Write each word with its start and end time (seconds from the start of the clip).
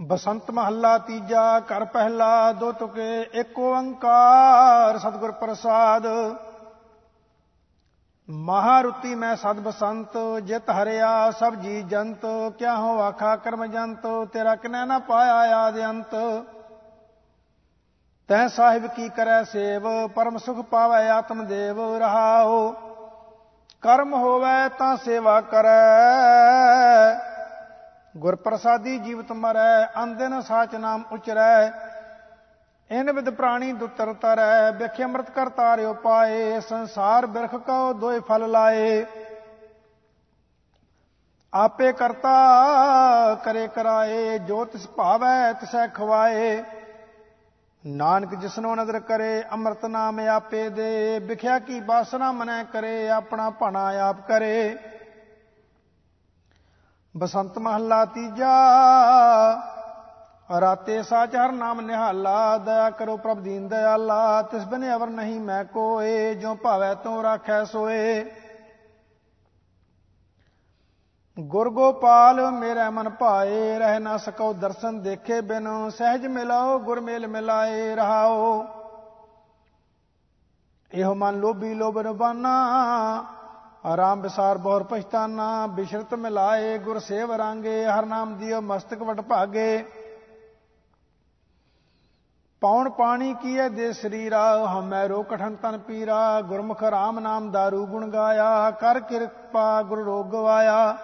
ਬਸੰਤ 0.00 0.50
ਮਹੱਲਾ 0.50 0.98
ਤੀਜਾ, 0.98 1.60
ਘਰ 1.60 1.84
ਪਹਿਲਾ, 1.84 2.52
ਦੋ 2.52 2.72
ਤੁਕੇ, 2.72 3.20
ਇੱਕ 3.32 3.58
ਓੰਕਾਰ, 3.58 4.98
ਸਤਿਗੁਰ 4.98 5.32
ਪ੍ਰਸਾਦ। 5.32 6.06
ਮਹਾਰੁਤੀ 8.28 9.14
ਮੈਂ 9.14 9.36
ਸਦ 9.36 9.60
ਬਸੰਤ, 9.60 10.16
ਜਿਤ 10.44 10.70
ਹਰਿਆ 10.70 11.30
ਸਭ 11.30 11.54
ਜੀ 11.54 11.82
ਜੰਤ 11.82 12.26
ਕਿਆ 12.58 12.76
ਹੋ 12.76 13.00
ਆਖਾ 13.00 13.36
ਕਰਮ 13.36 13.66
ਜੰਤ, 13.66 14.06
ਤੇਰਾ 14.32 14.54
ਕਿਨੈ 14.54 14.84
ਨਾ 14.84 14.98
ਪਾਇਆ 14.98 15.34
ਆਦ 15.34 15.78
ਅੰਤ। 15.80 16.14
ਤੈ 18.28 18.46
ਸਾਹਿਬ 18.48 18.86
ਕੀ 18.86 19.08
ਕਰੈ 19.08 19.42
ਸੇਵ, 19.42 20.06
ਪਰਮ 20.06 20.36
ਸੁਖ 20.38 20.60
ਪਾਵੈ 20.66 21.10
ਆਤਮ 21.10 21.44
ਦੇਵ 21.44 21.96
ਰਹਾਓ 21.96 22.74
ਕਰਮ 23.82 24.14
ਹੋਵੇ 24.14 24.68
ਤਾਂ 24.78 24.96
ਸੇਵਾ 24.96 25.40
ਕਰੈ। 25.40 27.33
ਗੁਰ 28.16 28.36
ਪ੍ਰਸਾਦੀ 28.36 28.98
ਜੀਵਤ 28.98 29.32
ਮਰੈ 29.32 29.86
ਅੰਦਨ 30.02 30.40
ਸਾਚ 30.40 30.74
ਨਾਮ 30.74 31.02
ਉਚਰੈ। 31.12 31.70
ਇਨ 32.90 33.12
ਵਿਦ 33.12 33.30
ਪ੍ਰਾਣੀ 33.30 33.72
ਦੁਤਰ 33.72 34.12
ਤਰੈ 34.12 34.70
ਬਿਖ 34.70 35.02
ਅੰਮ੍ਰਿਤ 35.02 35.30
ਕਰ 35.30 35.48
ਤਾਰਿਓ 35.48 35.94
ਪਾਏ, 35.94 36.60
ਸੰਸਾਰ 36.60 37.26
ਬਿਰਖ 37.26 37.54
ਕਉ 37.54 37.92
ਦੋਇ 37.92 38.20
ਫਲ 38.20 38.50
ਲਾਏ। 38.50 39.06
ਆਪੇ 41.54 41.92
ਕਰਤਾ, 41.92 42.34
ਕਰੇ 43.34 43.68
ਕਰਾਏ, 43.68 44.38
ਜੋ 44.38 44.64
ਤਿਸ 44.64 44.88
ਭਾਵੈ 44.88 45.52
ਤਿਸੈ 45.52 45.86
ਖਵਾਏ। 45.86 46.64
ਨਾਨਕ 47.86 48.34
ਜਿਸਨੋ 48.34 48.74
ਨਦਰ 48.74 49.00
ਕਰੇ, 49.00 49.44
ਅੰਮ੍ਰਿਤ 49.52 49.84
ਨਾਮ 49.84 50.20
ਆਪੇ 50.20 50.68
ਦੇ। 50.68 51.18
ਵਿਖਿਆ 51.18 51.58
ਕੀ 51.58 51.80
ਬਾਸਨਾ 51.80 52.32
ਮਨੈ 52.32 52.64
ਕਰੇ, 52.64 53.08
ਆਪਣਾ 53.08 53.50
ਭਣਾ 53.50 53.86
ਆਪ 54.08 54.28
ਕਰੇ। 54.28 54.76
ਬਸੰਤ 57.16 57.58
ਮਹੱਲਾ 57.58 58.04
ਤੀਜਾ। 58.04 58.52
ਰਾਤੇ 60.60 61.02
ਸਾਚ 61.02 61.36
ਹਰ 61.36 61.52
ਨਾਮ 61.52 61.80
ਨਿਹਾਲਾ, 61.80 62.58
ਦਇਆ 62.58 62.90
ਕਰੋ 62.90 63.16
ਪ੍ਰਭ 63.16 63.38
ਦੀਨ 63.38 63.68
ਦਇਆਲਾ 63.68 64.42
ਤਿਸ 64.42 64.64
ਬਿਨ 64.64 64.94
ਅਵਰ 64.94 65.10
ਨਹੀਂ 65.10 65.40
ਮੈਂ 65.40 65.64
ਕੋਏ 65.64 66.34
ਜੋ 66.34 66.54
ਭਾਵੈ 66.54 66.94
ਤੂੰ 66.94 67.22
ਰਾਖੈ 67.22 67.64
ਸੋਏ। 67.64 68.24
ਗੁਰ 71.40 71.70
ਗੋਪਾਲ 71.70 72.50
ਮੇਰੇ 72.50 72.88
ਮਨ 72.90 73.08
ਭਾਏ, 73.10 73.78
ਰਹਿ 73.78 74.00
ਨਾ 74.00 74.16
ਸਕੋ 74.16 74.52
ਦਰਸ਼ਨ 74.52 75.02
ਦੇਖੇ 75.02 75.40
ਬਿਨ। 75.40 75.90
ਸਹਿਜ 75.90 76.26
ਮਿਲਾਓ, 76.26 76.78
ਗੁਰ 76.78 77.00
ਮੇਲ 77.00 77.26
ਮਿਲਾਏ 77.26 77.94
ਰਹਾਓ। 77.96 78.64
ਇਹੋ 80.92 81.14
ਮਨ 81.14 81.34
ਲੋਭੀ 81.34 81.74
ਲੋਭਨ 81.74 82.12
ਬਾਨਾ 82.12 82.54
ਆਰਾਮ 83.86 84.20
ਵਿਸਾਰ 84.20 84.58
ਬਹੁਰ 84.58 84.82
ਪਛਤਾਨਾ, 84.82 85.66
ਬਿਸ਼ਰਤ 85.66 86.14
ਮਿਲਾਏ, 86.14 86.78
ਗੁਰ 86.78 86.98
ਸੇਵ 86.98 87.32
ਰਾਂਗੇ, 87.32 87.84
ਹਰ 87.86 88.06
ਨਾਮ 88.06 88.34
ਦਿਓ 88.36 88.60
ਮਸਤਕ 88.60 89.02
ਵਟ 89.02 89.20
ਭਾਗੇ। 89.20 89.84
ਪੌਣ 92.62 92.90
ਪਾਣੀ 92.90 93.34
ਕੀਏ 93.34 93.68
ਦੇ 93.68 93.92
ਸਰੀਰਾ, 93.92 94.66
ਹਮੈ 94.66 95.08
ਰੋ 95.08 95.22
ਕਠਨ 95.22 95.56
ਤਨ 95.56 95.78
ਪੀਰਾ, 95.78 96.40
ਗੁਰਮੁਖ 96.40 96.82
ਰਾਮ 96.82 97.18
ਨਾਮ 97.18 97.50
दारू 97.50 97.86
ਗੁਣ 97.86 98.10
ਗਾਇਆ, 98.10 98.70
ਕਰ 98.70 99.00
ਕਿਰਪਾ 99.00 99.82
ਗੁਰ 99.82 100.04
ਰੋਗ 100.04 100.26
ਗਵਾਇਆ। 100.26 100.96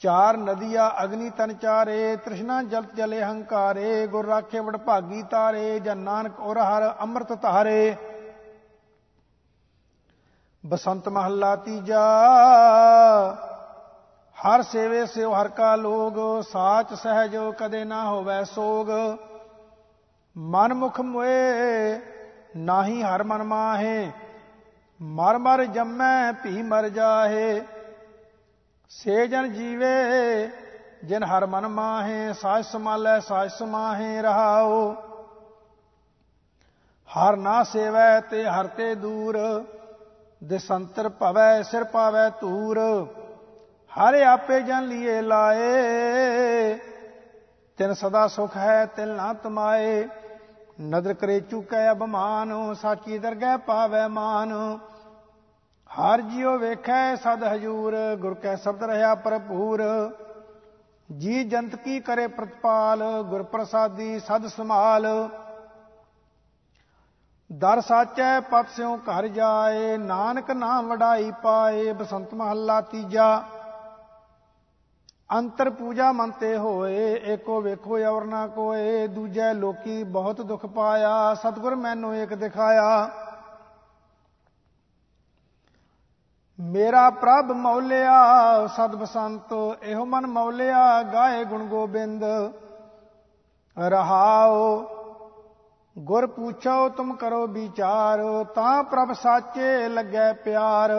ਚਾਰ 0.00 0.36
ਨਦੀਆਂ 0.36 0.90
ਅਗਨੀ 1.04 1.30
ਤਨ 1.30 1.54
ਚਾਰੇ, 1.54 2.16
ਤ੍ਰਿਸ਼ਨਾ 2.16 2.62
ਜਲਤ 2.62 2.94
ਜਲੇ 2.94 3.22
ਹੰਕਾਰੇ, 3.22 4.06
ਗੁਰ 4.06 4.26
ਰਾਖੇ 4.26 4.60
ਵਡ 4.60 4.76
ਭਾਗੀ 4.76 5.22
ਤਾਰੇ, 5.22 5.80
ਜਨ 5.80 5.98
ਨਾਨਕ 5.98 6.40
ਔਰ 6.40 6.58
ਹਰ 6.58 6.94
ਅੰਮ੍ਰਿਤ 7.00 7.42
ਧਾਰੇ। 7.42 7.96
ਬਸੰਤ 10.66 11.08
ਮਹੱਲਾ 11.08 11.56
ਤੀਜਾ। 11.56 12.02
ਹਰ 14.36 14.62
ਸੇਵੇ 14.62 15.06
ਸਿਉ 15.06 15.32
ਹਰ 15.32 15.48
ਕਾ 15.48 15.76
ਲੋਗ, 15.76 16.42
ਸਾਚ 16.42 16.94
ਸਹਿਜ 16.94 17.36
ਕਦੇ 17.58 17.84
ਨਾ 17.84 18.04
ਹੋਵੇ 18.04 18.44
ਸੋਗ। 18.44 18.90
ਮਨ 20.36 20.74
ਮੁਖ 20.74 21.00
ਮੋਏ, 21.00 22.00
ਨਾਹੀ 22.56 23.02
ਹਰ 23.02 23.22
ਮਨ 23.22 23.42
ਮਾਹੇ। 23.42 24.10
ਮਰ 25.02 25.38
ਮਰ 25.38 25.64
ਜੰਮੈ, 25.64 26.32
ਭੀ 26.32 26.62
ਮਰ 26.62 26.88
ਜਾਹੇ। 26.88 27.62
ਸੇ 28.88 29.26
ਜਨ 29.26 29.52
ਜੀਵੇ, 29.52 30.50
ਜਿਨ 31.04 31.24
ਹਰ 31.24 31.46
ਮਨ 31.46 31.68
ਮਾਹੇ 31.68 32.32
ਸਾਜ 32.32 32.64
ਸਮਾਲੈ 32.64 33.20
ਸਾਜ 33.20 33.50
ਸਮਾਹੇ 33.50 34.22
ਰਹਾਓ 34.22 34.94
ਹਰ 37.08 37.36
ਨਾ 37.36 37.62
ਸੇਵੈ 37.62 38.20
ਤੇ 38.20 38.44
ਹਰ 38.44 38.66
ਤੇ 38.66 38.94
ਦੂਰ। 38.94 39.38
ਦਿਸੰਤਰ 40.44 41.08
ਭਵੈ, 41.08 41.62
ਸਿਰ 41.62 41.84
ਪਾਵੈ 41.84 42.28
ਧੂਰ, 42.40 42.78
ਹਰ 43.92 44.14
ਆਪੇ 44.22 44.60
ਜਨ 44.60 44.82
ਲੀਏ 44.82 45.20
ਲਾਏ। 45.20 46.74
ਤਿਨ 47.78 47.92
ਸਦਾ 47.92 48.26
ਸੁਖ 48.28 48.56
ਹੈ, 48.56 48.84
ਤਿਲ 48.86 49.08
ਨਾ 49.08 49.32
ਤਮਾਏ। 49.32 50.08
ਨਦਰ 50.80 51.14
ਕਰੇ 51.14 51.40
ਚੁਕੈ 51.40 51.90
ਅਬਮਾਨ 51.90 52.74
ਸਾਚੀ 52.74 53.18
ਦਰਗਹਿ 53.18 53.58
ਪਾਵੈ 53.58 54.06
ਮਾਨ। 54.08 54.52
ਹਰ 55.90 56.20
ਜਿਉ 56.20 56.58
ਵੇਖੈ 56.58 57.14
ਸਦ 57.14 57.44
ਹਜੂਰ, 57.44 57.96
ਗੁਰ 58.14 58.34
ਕੈ 58.34 58.54
ਸ਼ਬਦ 58.56 58.84
ਰਹਾ 58.84 59.14
ਭਰਪੂਰ। 59.14 59.82
ਜੀ 61.18 61.44
ਜੰਤ 61.44 61.76
ਕੀ 61.76 62.00
ਕਰੇ 62.00 62.26
ਪ੍ਰਤਪਾਲ, 62.26 63.02
ਗੁਰ 63.22 63.42
ਪ੍ਰਸਾਦੀ 63.42 64.18
ਸਦ 64.20 64.46
ਸਮਾਲ 64.46 65.06
ਦਰ 67.54 67.80
ਸਾਚੈ 67.80 68.40
ਪਤ 68.40 68.68
ਸਿਉ 68.68 68.96
ਘਰ 68.98 69.26
ਜਾਏ, 69.28 69.96
ਨਾਨਕ 69.96 70.50
ਨਾਮ 70.50 70.88
ਵਡਾਈ 70.88 71.30
ਪਾਏ, 71.42 71.92
ਬਸੰਤ 71.92 72.32
ਮਹੱਲਾ 72.34 72.80
ਤੀਜਾ। 72.80 73.42
ਅੰਤਰ 75.30 75.70
ਪੂਜਾ 75.70 76.10
ਮੰਤੇ 76.12 76.56
ਹੋਏ, 76.56 77.12
ਏਕੋ 77.24 77.60
ਵੇਖੋ 77.60 77.98
ਔਰ 78.06 78.24
ਨਾ 78.24 78.46
ਕੋਏ, 78.46 79.06
ਦੂਜੈ 79.06 79.52
ਲੋਕੀ 79.54 80.02
ਬਹੁਤ 80.04 80.40
ਦੁਖ 80.40 80.66
ਪਾਇਆ, 80.66 81.34
ਸਤਗੁਰ 81.34 81.74
ਮੈਨੂੰ 81.74 82.14
ਏਕ 82.16 82.34
ਦਿਖਾਇਆ। 82.34 83.10
ਮੇਰਾ 86.58 87.08
ਪ੍ਰਭ 87.10 87.52
ਮੌਲਿਆ, 87.52 88.66
ਸਦ 88.66 88.94
ਬਸੰਤ 88.94 89.54
ਇਹੋ 89.82 90.04
ਮਨ 90.04 90.26
ਮੌਲਿਆ, 90.26 91.02
ਗਾਏ 91.02 91.44
ਗੁਣ 91.44 91.64
ਗੋਬਿੰਦ 91.66 92.24
ਰਹਾਓ 93.76 94.93
ਗੁਰ 95.96 96.26
ਪੁੱਛੋ 96.26 96.88
ਤੁਮ 96.88 97.14
ਕਰੋ 97.14 97.46
ਵਿਚਾਰ, 97.46 98.20
ਤਾਂ 98.44 98.82
ਪ੍ਰਭ 98.82 99.12
ਸਾਚੇ 99.12 99.88
ਲੱਗੈ 99.88 100.32
ਪਿਆਰ। 100.32 100.90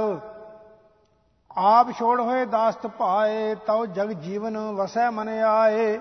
ਆਪ 1.57 1.91
ਛੋੜ 1.91 2.19
ਹੋਏ 2.21 2.45
ਦਾਸਤ 2.45 2.87
ਪਾਏ 2.87 3.55
ਤਉ 3.55 3.85
ਜਗ 3.85 4.11
ਜੀਵਨ 4.11 4.57
ਵਸੈ 4.71 5.09
ਮਨ 5.09 5.29
ਆਏ। 5.29 5.97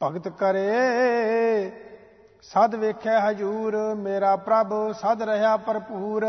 ਭਗਤ 0.00 0.28
ਕਰੇ, 0.28 0.70
ਸਦ 2.42 2.74
ਵੇਖੈ 2.74 3.18
ਹਜੂਰ, 3.20 3.76
ਮੇਰਾ 3.94 4.36
ਪ੍ਰਭ 4.36 4.72
ਸਦ 4.92 5.22
ਰਹਾ 5.22 5.56
ਭਰਪੂਰ। 5.56 6.26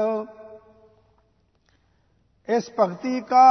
ਇਸ 2.48 2.72
ਭਗਤੀ 2.80 3.22
ਕਾ 3.22 3.44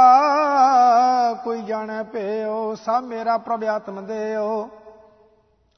ਕੋਈ 1.43 1.61
ਜਾਣੈ 1.61 2.03
ਭਇਓ 2.03 2.73
ਸਭ 2.75 3.03
ਮੇਰਾ 3.03 3.37
ਪ੍ਰਭ 3.37 3.63
ਆਤਮ 3.63 4.05
ਦੇਓ 4.05 4.69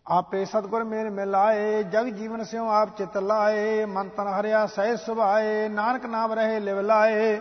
ਆਪੇ 0.07 0.43
ਸਤਗੁਰ 0.45 0.83
ਮੇਰ 0.83 1.09
ਮਿਲਾਏ, 1.09 1.83
ਜਗ 1.83 2.07
ਜੀਵਨ 2.07 2.43
ਸਿਉ 2.43 2.69
ਆਪ 2.69 2.89
ਚਿਤ 2.97 3.17
ਲਾਏ, 3.17 3.85
ਮਨ 3.85 4.09
ਤਨ 4.09 4.27
ਹਰਿਆ 4.27 4.65
ਸਹਿ 4.65 4.97
ਸੁਭਾਏ, 4.97 5.67
ਨਾਨਕ 5.69 6.05
ਨਾਮ 6.05 6.33
ਰਹੇ 6.33 6.59
ਲਿਵ 6.59 6.79
ਲਾਏ। 6.79 7.39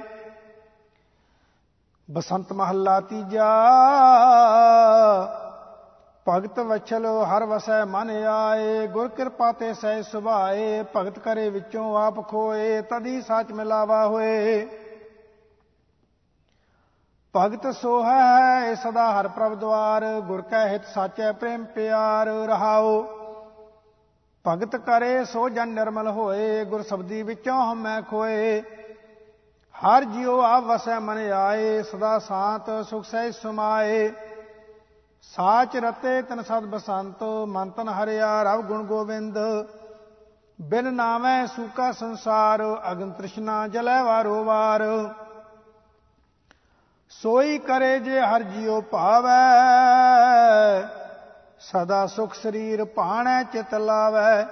ਬਸੰਤ 2.08 2.52
ਮਹੱਲਾ 2.52 3.00
ਤੀਜਾ, 3.00 3.48
ਭਗਤ 6.28 6.58
ਵਛਲ 6.58 7.06
ਹਰ 7.24 7.44
ਵਸੈ 7.44 7.84
ਮਨ 7.84 8.10
ਆਏ, 8.24 8.86
ਗੁਰ 8.86 9.08
ਕਿਰਪਾ 9.08 9.52
ਤੇ 9.52 9.72
ਸਹਿ 9.74 10.02
ਸੁਭਾਏ, 10.02 10.84
ਭਗਤ 10.96 11.18
ਕਰੇ 11.18 11.48
ਵਿੱਚੋਂ 11.50 11.96
ਆਪ 11.96 12.28
ਖੋਏ, 12.28 12.80
ਤਦੀ 12.82 13.20
ਸੱਚ 13.22 13.52
ਮਿਲਾਵਾ 13.52 14.06
ਹੋਏ। 14.06 14.66
ਭਗਤ 17.34 17.66
ਸੋ 17.74 18.02
ਹੈ 18.04 18.74
ਸਦਾ 18.74 19.04
ਹਰ 19.12 19.28
ਪ੍ਰਭ 19.28 19.54
ਦਵਾਰ, 19.54 20.04
ਗੁਰ 20.20 20.40
ਕੈ 20.40 20.66
ਹਿਤ 20.68 20.84
ਸਾਚੈ 20.86 21.30
ਪ੍ਰੇਮ 21.32 21.64
ਪਿਆਰ 21.64 22.26
ਰਹਾਓ 22.46 23.02
ਭਗਤ 24.44 24.76
ਕਰੇ, 24.76 25.24
ਸੋ 25.24 25.48
ਜਨ 25.48 25.68
ਨਿਰਮਲ 25.68 26.08
ਹੋਏ, 26.08 26.64
ਗੁਰ 26.64 26.82
ਸਬਦੀ 26.82 27.22
ਵਿੱਚੋਂ 27.22 27.56
ਹਮੈ 27.72 28.00
ਖੋਏ। 28.00 28.62
ਹਰ 29.74 30.04
ਜਿਉ 30.04 30.40
ਆਪ 30.40 30.64
ਵਸੈ 30.64 30.98
ਮਨ 30.98 31.18
ਆਏ, 31.32 31.82
ਸਦਾ 31.82 32.18
ਸਾਤ 32.18 32.70
ਸੁਖ 32.86 33.04
ਸਹਿ 33.04 33.32
ਸਮਾਏ। 33.32 34.08
ਸਾਚ 35.34 35.76
ਰਤੇ 35.76 36.20
ਤਨ 36.22 36.42
ਸਦ 36.42 36.66
ਬਸੰਤ, 36.66 37.22
ਮਨ 37.48 37.70
ਤਨ 37.70 37.88
ਹਰਿਆ, 37.88 38.42
ਰਵ 38.42 38.62
ਗੁਣ 38.62 38.84
ਗੋਬਿੰਦ 38.84 39.38
ਬਿਨ 40.58 40.92
ਨਾਮੈ 40.94 41.46
ਸੂਕਾ 41.46 41.92
ਸੰਸਾਰ, 41.92 42.62
ਅਗਨ 42.92 43.10
ਤ੍ਰਿਸ਼ਨਾ 43.10 43.66
ਜਲੈ 43.68 44.02
ਵਾਰੋ 44.02 44.42
ਵਾਰ। 44.44 44.82
ਸੋਈ 47.24 47.58
ਕਰੇ 47.58 47.98
ਜੇ 47.98 48.20
ਹਰ 48.20 48.42
ਜਿਉ 48.42 48.80
ਭਾਵੈ, 48.80 49.36
ਸਦਾ 51.60 52.06
ਸੁਖ 52.06 52.34
ਸਰੀਰ 52.34 52.84
ਭਾਣੈ 52.84 53.42
ਚਿਤ 53.42 53.74
ਲਾਵੈ। 53.74 54.46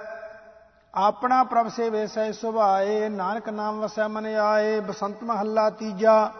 ਆਪਣਾ 0.93 1.43
ਪ੍ਰਭ 1.43 1.67
ਸੇਵੇ 1.67 2.05
ਸਹਿ 2.07 2.33
ਸੁਭਾਏ, 2.33 3.09
ਨਾਨਕ 3.09 3.49
ਨਾਮ 3.49 3.79
ਵਸੈ 3.79 4.07
ਮਨ 4.07 4.25
ਆਏ, 4.25 4.79
ਬਸੰਤ 4.79 5.23
ਮਹੱਲਾ 5.23 5.69
ਤੀਜਾ। 5.69 6.31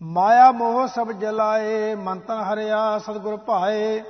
ਮਾਇਆ 0.00 0.50
ਮੋਹ 0.52 0.86
ਸਭ 0.86 1.12
ਜਲਾਏ 1.12 1.94
ਮੰਤਨ 1.94 2.40
ਹਰਿਆ 2.42 2.98
ਸਤਿਗੁਰ 2.98 3.36
ਭਾਏ। 3.36 4.02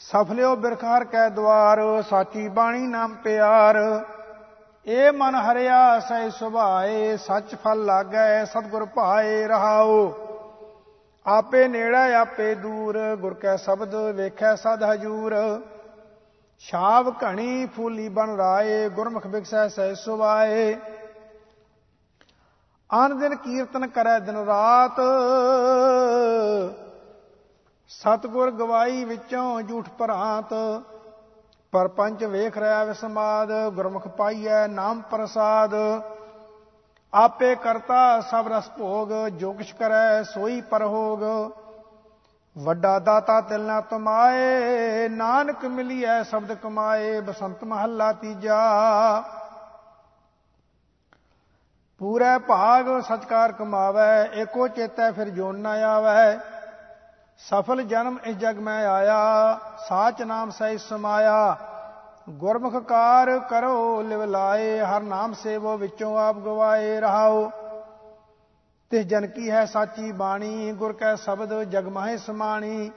ਸਫਲਿਓ 0.00 0.54
ਬਿਰਖਾਰ 0.56 1.04
ਕੈ 1.04 1.28
ਦਵਾਰ 1.28 1.80
ਸਾਚੀ 2.10 2.48
ਬਾਣੀ 2.48 2.86
ਨਾਮ 2.86 3.14
ਪਿਆਰ। 3.14 3.76
ਏ 4.86 5.10
ਮਨ 5.10 5.34
ਹਰਿਆ 5.34 6.00
ਸੈ 6.00 6.28
ਸੁਭਾਏ, 6.28 7.16
ਸੱਚ 7.16 7.54
ਫਲ 7.54 7.84
ਲਾਗੈ, 7.84 8.44
ਸਤਿਗੁਰ 8.44 8.84
ਭਾਏ 8.84 9.46
ਰਹਾਓ 9.46 10.14
ਆਪੇ 11.26 11.68
ਨੇੜਾ, 11.68 12.20
ਆਪੇ 12.20 12.54
ਦੂਰ, 12.54 12.98
ਗੁਰ 13.16 13.34
ਕੈ 13.34 13.56
ਸ਼ਬਦ 13.56 13.94
ਵੇਖੈ 13.94 14.54
ਸਦ 14.54 14.82
ਹਜੂਰ। 14.82 15.34
ਛਾਵ 16.58 17.12
ਘਣੀ 17.24 17.66
ਫੂਲੀ 17.66 18.08
ਬਨ 18.08 18.36
ਰਾਏ, 18.36 18.88
ਗੁਰਮੁਖ 18.88 19.26
ਬਿਕਸੈ 19.26 19.68
ਸਹਿ 19.68 19.94
ਸੁਭਾਏ। 19.94 20.76
ਆਨ 22.90 23.18
ਦਿਨ 23.18 23.34
ਕੀਰਤਨ 23.34 23.86
ਕਰੈ 23.86 24.18
ਦਿਨ 24.18 24.36
ਰਾਤ। 24.36 25.00
ਸਤਗੁਰ 27.88 28.50
ਗਵਾਈ 28.50 29.04
ਵਿੱਚੋਂ 29.04 29.62
ਝੂਠ 29.62 29.88
ਭਰਾਤ। 29.98 30.54
ਪਰਪੰਚ 31.72 32.24
ਵੇਖ 32.24 32.58
ਰਿਆ 32.58 32.84
ਵਿਸਮਾਦ, 32.84 33.48
ਗੁਰਮੁਖ 33.68 34.08
ਪਾਈਐ, 34.08 34.66
ਨਾਮ 34.66 35.02
ਪ੍ਰਸਾਦ। 35.02 35.74
ਆਪੇ 37.14 37.54
ਕਰਤਾ 37.54 38.20
ਸਭ 38.20 38.46
ਰਸ 38.52 38.70
ਭੋਗ, 38.78 39.28
ਜੋ 39.28 39.52
ਕਿਛ 39.52 39.72
ਕਰੈ 39.72 40.22
ਸੋਈ 40.22 40.60
ਪਰਹੋਗ। 40.60 41.52
ਵੱਡਾ 42.58 42.98
ਦਾਤਾ 42.98 43.40
ਤਿਲ 43.40 43.60
ਨਾ 43.60 43.80
ਤੁਮਾਏ, 43.80 45.08
ਨਾਨਕ 45.08 45.64
ਮਿਲਿਐ 45.64 46.22
ਸ਼ਬਦ 46.22 46.52
ਕਮਾਏ, 46.52 47.20
ਬਸੰਤ 47.20 47.64
ਮਹੱਲਾ 47.64 48.12
ਤੀਜਾ। 48.12 48.58
ਪੂਰੇ 51.98 52.38
ਭਾਗ 52.38 53.00
ਸਤਕਾਰ 53.00 53.52
ਕਮਾਵੇ, 53.52 54.40
ਏਕੋ 54.40 54.68
ਚੇਤੈ 54.68 55.12
ਫਿਰ 55.12 55.28
ਜੋਨ 55.28 55.58
ਨਾ 55.58 55.70
ਆਵੇ। 55.70 56.38
ਸਫਲ 57.48 57.82
ਜਨਮ 57.82 58.18
ਇਸ 58.24 58.36
ਜਗ 58.36 58.58
ਮੈਂ 58.58 58.86
ਆਇਆ, 58.86 59.58
ਸਾਚ 59.88 60.22
ਨਾਮ 60.22 60.50
ਸਹਿ 60.50 60.78
ਸਮਾਇਆ। 60.78 61.56
ਗੁਰਮੁਖ 62.30 62.76
ਕਾਰ 62.76 63.38
ਕਰੋ, 63.38 64.02
ਲਿਵ 64.02 64.24
ਲਾਏ, 64.24 64.80
ਹਰ 64.80 65.00
ਨਾਮ 65.00 65.32
ਸੇਵੋ, 65.32 65.76
ਵਿੱਚੋਂ 65.76 66.18
ਆਪ 66.18 66.36
ਗਵਾਏ 66.36 67.00
ਰਹਾਓ। 67.00 67.50
ਤਿਸ 68.90 69.06
ਜਨ 69.06 69.26
ਕੀ 69.26 69.50
ਹੈ 69.50 69.64
ਸਾਚੀ 69.64 70.12
ਬਾਣੀ, 70.12 70.72
ਗੁਰ 70.72 70.92
ਕੈ 70.92 71.14
ਸ਼ਬਦ 71.14 71.62
ਜਗ 71.62 71.88
ਮਹਿ 71.88 72.18
ਸਮਾਣੀ। 72.18 72.90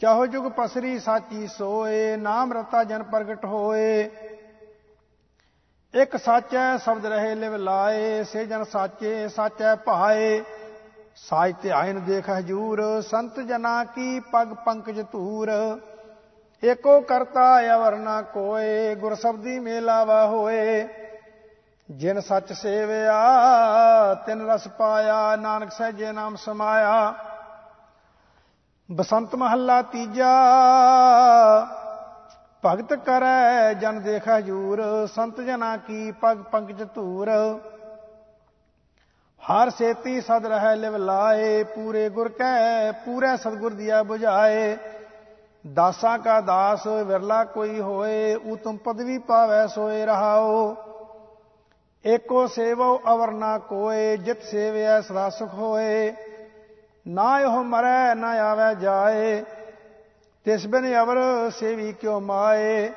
ਚਾਹੋ 0.00 0.26
ਜੁਗ 0.26 0.52
ਪਸਰੀ 0.52 0.98
ਸਾਚੀ 0.98 1.46
ਸੋਏ, 1.46 2.16
ਨਾਮ 2.16 2.52
ਰਤਾ 2.52 2.84
ਜਨ 2.84 3.02
ਪ੍ਰਗਟ 3.02 3.44
ਹੋਏ। 3.44 4.10
ਇੱਕ 5.94 6.16
ਸਾਚੈ 6.16 6.76
ਸ਼ਬਦ 6.76 7.06
ਰਹੇ, 7.06 7.34
ਲਿਵ 7.34 7.56
ਲਾਏ, 7.56 8.24
ਸੇ 8.24 8.46
ਜਨ 8.46 8.64
ਸਾਚੇ, 8.64 9.28
ਸਾਚੈ 9.28 9.74
ਭਾਏ। 9.74 10.44
ਸਾਜ 11.26 11.54
ਤੇ 11.62 11.70
ਆਇਨ 11.70 12.00
ਦੇਖ 12.04 12.28
ਹਜੂਰ, 12.30 12.80
ਸੰਤ 13.00 13.40
ਜਨਾ 13.40 13.84
ਕੀ 13.84 14.20
ਪਗ 14.20 14.52
ਪੰਕਜ 14.66 15.00
ਧੂਰ। 15.12 15.50
ਏਕੋ 16.62 17.00
ਕਰਤਾ 17.00 17.74
ਅਵਰ 17.74 17.96
ਨਾ 17.96 18.20
ਕੋਏ, 18.22 18.94
ਗੁਰ 18.94 19.14
ਸਬਦੀ 19.14 19.58
ਮੇਲਾਵਾ 19.58 20.26
ਹੋਏ। 20.26 20.88
ਜਿਨ 21.88 22.20
ਸੱਚ 22.20 22.52
ਸੇਵਿਆ, 22.52 24.14
ਤਿਨ 24.26 24.46
ਰਸ 24.48 24.68
ਪਾਇਆ, 24.68 25.36
ਨਾਨਕ 25.36 25.72
ਸਹਿਜੇ 25.72 26.12
ਨਾਮ 26.12 26.36
ਸਮਾਇਆ। 26.36 27.14
ਬਸੰਤ 28.88 29.34
ਮਹੱਲਾ 29.34 29.80
ਤੀਜਾ, 29.82 30.32
ਭਗਤ 32.64 32.92
ਕਰੈ 32.94 33.72
ਜਨ 33.74 34.00
ਦੇਖ 34.00 34.28
ਹਜੂਰ, 34.28 34.82
ਸੰਤ 35.06 35.40
ਜਨਾ 35.40 35.76
ਕੀ 35.76 36.10
ਪਗ 36.12 36.42
ਪੰਕਜ 36.42 36.82
ਧੂਰ। 36.94 37.30
ਹਰ 39.42 39.70
ਸੇਤੀ 39.70 40.20
ਸਦ 40.20 40.46
ਰਹਿ 40.46 40.76
ਲਿਵ 40.76 40.96
ਲਾਏ, 40.96 41.62
ਪੂਰੇ 41.64 42.08
ਗੁਰ 42.08 42.28
ਕੈ, 42.28 42.92
ਪੂਰੇ 42.92 43.36
ਸਤਗੁਰ 43.36 43.72
ਦੀਆ 43.72 44.00
부ਝਾਏ 44.02 44.76
ਦਾਸਾ 45.66 46.16
ਕਾ 46.16 46.40
ਦਾਸ 46.40 46.86
ਵਿਰਲਾ 46.86 47.44
ਕੋਈ 47.44 47.80
ਹੋਏ 47.80 48.34
ਉਤਮ 48.34 48.76
ਪਦਵੀ 48.76 49.18
ਪਾਵੈ 49.18 49.66
ਸੋਏ 49.66 50.04
ਰਹਾਓ। 50.06 50.76
ਏਕੋ 52.04 52.46
ਸੇਵੋ 52.46 53.00
ਅਵਰ 53.08 53.30
ਨਾ 53.30 53.58
ਕੋਏ, 53.58 54.16
ਜਿਤ 54.16 54.42
ਸੇਵਿਆ 54.42 55.00
ਸਦਾ 55.00 55.28
ਸੁਖ 55.30 55.54
ਹੋਏ। 55.54 56.14
ਨਾ 57.06 57.40
ਇਹ 57.40 57.64
ਮਰੈ, 57.64 58.14
ਨਾ 58.14 58.30
ਆਵੇ 58.30 58.74
ਜਾਏ, 58.74 59.42
ਤਿਸ 60.44 60.66
ਬਿਨ 60.66 60.94
ਅਵਰ 61.00 61.18
ਸੇਵੀ 61.50 61.92
ਕਿਉ 61.92 62.20
ਮਾਏ। 62.20 62.90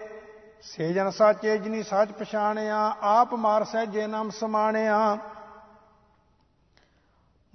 ਸੇ 0.61 0.93
ਜਨ 0.93 1.09
ਸਾਚੇ 1.09 1.57
ਜਿਨੀ 1.57 1.83
ਸਾਚ 1.83 2.11
ਪਛਾਣਿਆ, 2.11 2.95
ਆਪ 3.01 3.33
ਮਾਰ 3.33 3.63
ਸਹਿਜੇ 3.63 4.07
ਨਾਮ 4.07 4.29
ਸਮਾਣਿਆ। 4.29 5.17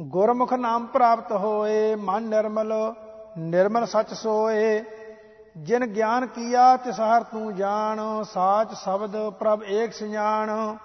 ਗੁਰਮੁਖ 0.00 0.52
ਨਾਮ 0.52 0.86
ਪ੍ਰਾਪਤ 0.86 1.32
ਹੋਏ, 1.32 1.94
ਮਨ 1.94 2.22
ਨਿਰਮਲ 2.22 2.72
ਨਿਰਮਲ 3.38 3.86
ਸਚ 3.86 4.14
ਸੋਏ। 4.14 4.84
ਜਿਨ 5.56 5.86
ਗਿਆਨ 5.86 6.26
ਕੀਆ, 6.26 6.76
ਤਿਸ 6.76 7.00
ਹਰ 7.00 7.22
ਤੂੰ 7.22 7.54
ਜਾਣ, 7.54 8.00
ਸਾਚ 8.22 8.74
ਸ਼ਬਦ 8.74 9.28
ਪ੍ਰਭ 9.28 9.62
ਏਕ 9.64 9.92
ਸਿਆਣ 9.92 10.76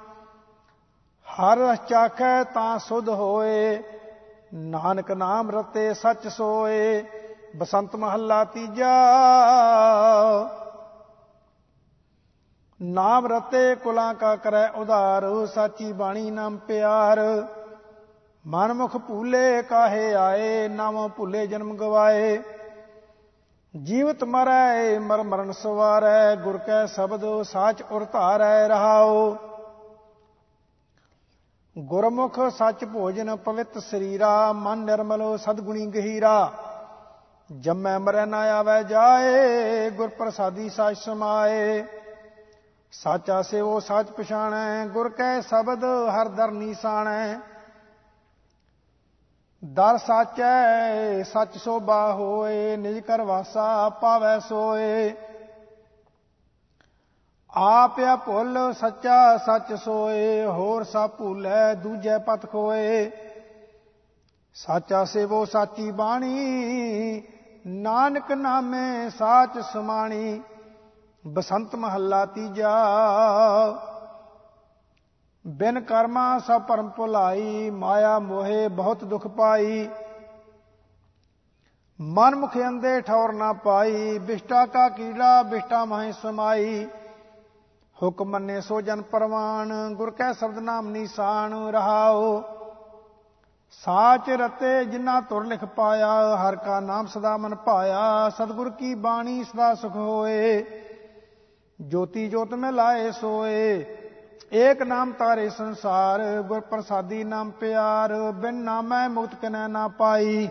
ਹਰ 1.26 1.58
ਰਸ 1.58 1.78
ਚਾਖੈ 1.88 2.44
ਤਾਂ 2.44 2.80
ਸੁਧ 2.80 3.10
ਹੋਏ, 3.10 3.84
ਨਾਨਕ 4.54 5.12
ਨਾਮ 5.12 5.52
ਰਤੇ 5.52 5.94
ਸਚ 5.94 6.28
ਸੋਏ। 6.28 7.06
ਬਸੰਤ 7.56 7.96
ਮਹੱਲਾ 7.96 8.44
ਤੀਜਾ। 8.44 8.96
ਨਾਮ 12.82 13.28
ਰਤੇ 13.28 13.76
ਕੁਲਾਂ 13.76 14.14
ਕਾ 14.14 14.36
ਕਰੈ 14.36 14.70
ਉਧਾਰ, 14.70 15.46
ਸਾਚੀ 15.46 15.92
ਬਾਣੀ 15.92 16.32
ਨਾਮ 16.32 16.58
ਪਿਆਰ। 16.58 17.20
ਮਨਮੁਖ 18.46 18.96
ਭੂਲੇ 18.98 19.62
ਕਾਹੇ 19.62 20.14
ਆਏ, 20.14 20.68
ਨਾਮ 20.68 21.08
ਭੁੱਲੇ 21.08 21.46
ਜਨਮ 21.48 21.76
ਗਵਾਏ। 21.78 22.40
ਜੀਵਤ 23.74 24.24
ਮਰੈ, 24.24 25.00
ਮਰ 25.00 25.22
ਮਰਨ 25.24 25.52
ਸਵਾਰੈ, 25.52 26.36
ਗੁਰ 26.36 26.58
ਕੈ 26.58 26.86
ਸ਼ਬਦ 26.86 27.26
ਸਾਚ 27.44 27.84
ਉਰ 27.92 28.06
ਧਾਰੈ 28.06 28.68
ਰਹਾਓ 28.68 29.36
ਗੁਰਮੁਖ 31.76 32.40
ਸੱਚ 32.50 32.84
ਭੋਜਨ 32.86 33.36
ਪਵਿੱਤ 33.36 33.78
ਸਰੀਰਾ, 33.80 34.52
ਮਨ 34.54 34.78
ਨਿਰਮਲ 34.78 35.38
ਸਦਗੁਣੀ 35.38 35.86
ਗਹੀਰਾ। 35.88 36.52
ਜੰਮੈ 37.50 37.98
ਮਰੈ 38.00 38.26
ਨਾ 38.26 38.40
ਆਵੇ 38.52 38.84
ਜਾਏ 38.84 39.90
ਗੁਰ 39.90 40.08
ਪ੍ਰਸਾਦੀ 40.10 40.70
ਸਾਚ 40.70 40.98
ਸਮਾਏ। 40.98 41.84
ਸਾਚਾ 42.94 43.42
ਸੇਵੋ 43.42 43.80
ਸਾਚ 43.80 44.10
ਪਛਾਣੈ, 44.10 44.86
ਗੁਰ 44.86 45.10
ਕੈ 45.10 45.40
ਸ਼ਬਦ 45.42 45.84
ਹਰ 46.12 46.28
ਦਰ 46.28 46.52
ਨੀਸਾਣੈ। 46.52 47.40
ਦਰ 49.64 49.98
ਸਾਚੈ, 49.98 51.24
ਸੱਚ 51.24 51.58
ਸੋਭਾ 51.58 52.14
ਹੋਏ, 52.14 52.78
ਨਿਜ 52.78 53.00
ਕਰ 53.00 53.22
ਵਾਸਾ 53.22 53.90
ਪਾਵੈ 53.90 54.40
ਸੋਏ। 54.40 55.14
ਆਪਿਆ 57.54 58.16
ਭੁੱਲ 58.16 58.74
ਸੱਚਾ 58.74 59.38
ਸੱਚ 59.38 59.74
ਸੋਏ, 59.74 60.46
ਹੋਰ 60.46 60.84
ਸਾ 60.84 61.08
ਭੁੱਲੈ 61.08 61.74
ਦੂਜੈ 61.74 62.18
ਪਤ 62.18 62.52
ਖੋਏ। 62.52 63.12
ਸਾਚਾ 64.54 65.04
ਸੇਵੋ 65.06 65.46
ਸਾਚੀ 65.46 65.92
ਬਾਣੀ, 65.92 67.24
ਨਾਨਕ 67.68 68.32
ਨਾਮੇ 68.32 69.10
ਸਾਚ 69.10 69.60
ਸਮਾਣੀ, 69.60 70.42
ਬਸੰਤ 71.28 71.76
ਮਹੱਲਾ 71.76 72.26
ਤੀਜਾ। 72.26 72.74
ਬਿਨ 75.46 75.80
ਕਰਮਾ 75.80 76.38
ਸਭ 76.40 76.62
ਪਰਮ 76.62 76.90
ਭੁਲਾਈ 76.90 77.70
ਮਾਇਆ 77.70 78.18
ਮੋਹੇ 78.20 78.68
ਬਹੁਤ 78.68 79.04
ਦੁਖ 79.04 79.28
ਪਾਈ। 79.28 79.88
ਮਨ 82.00 82.36
ਮੁਖ 82.36 82.58
ਅੰਦੇ 82.58 83.00
ਠੌਰ 83.02 83.32
ਨਾ 83.34 83.52
ਪਾਈ, 83.54 84.18
ਬਿਸ਼ਟਾ 84.20 84.66
ਕਾ 84.66 84.88
ਕੀੜਾ, 84.90 85.42
ਬਿਸ਼ਟਾ 85.44 85.84
ਮਹਿ 85.86 86.12
ਸਮਾਈ। 86.12 86.86
ਹੁਕਮ 87.98 88.30
ਮੰਨੇ 88.30 88.60
ਸੋ 88.62 88.82
ਜਨ 88.82 89.02
ਪਰਵਾਨ, 89.02 89.74
ਗੁਰ 89.94 90.12
ਕੈ 90.12 90.32
ਸ਼ਬਦ 90.34 90.60
ਨਾਮ 90.60 90.90
ਨੀਸਾਨ 90.90 91.54
ਰਹਾਓ 91.70 92.42
ਸਾਚ 93.84 94.30
ਰਤੇ 94.30 94.84
ਜਿਨਾ 94.86 95.20
ਤੁਰ 95.22 95.46
ਲਿਖ 95.46 95.66
ਪਾਇਆ, 95.66 96.36
ਹਰ 96.38 96.56
ਕਾ 96.56 96.80
ਨਾਮ 96.80 97.06
ਸਦਾ 97.06 97.36
ਮਨ 97.38 97.56
ਪਾਇਆ 97.56 98.30
ਸਤਿਗੁਰ 98.30 98.70
ਕੀ 98.70 98.94
ਬਾਣੀ 98.96 99.44
ਸਦਾ 99.44 99.74
ਸੁਖ 99.76 99.96
ਹੋਏ। 99.96 100.64
ਜੋਤੀ 101.80 102.28
ਜੋਤ 102.30 102.54
ਮੈਂ 102.54 102.72
ਲਾਏ 102.72 103.12
ਸੋਏ 103.12 103.84
ਏਕ 104.54 104.82
ਨਾਮ 104.82 105.12
ਤਾਰੇ 105.12 105.50
ਸੰਸਾਰ, 105.50 106.42
ਗੁਰ 106.42 106.60
ਪ੍ਰਸਾਦੀ 106.60 107.24
ਨਾਮ 107.24 107.52
ਪਿਆਰ, 107.52 108.32
ਬਿਨ 108.32 108.56
ਨਾਮੈ 108.56 109.08
ਮੁਕਤ 109.08 109.36
ਕਨੈ 109.36 109.68
ਨਾ 109.68 109.88
ਪਾਈ। 109.88 110.50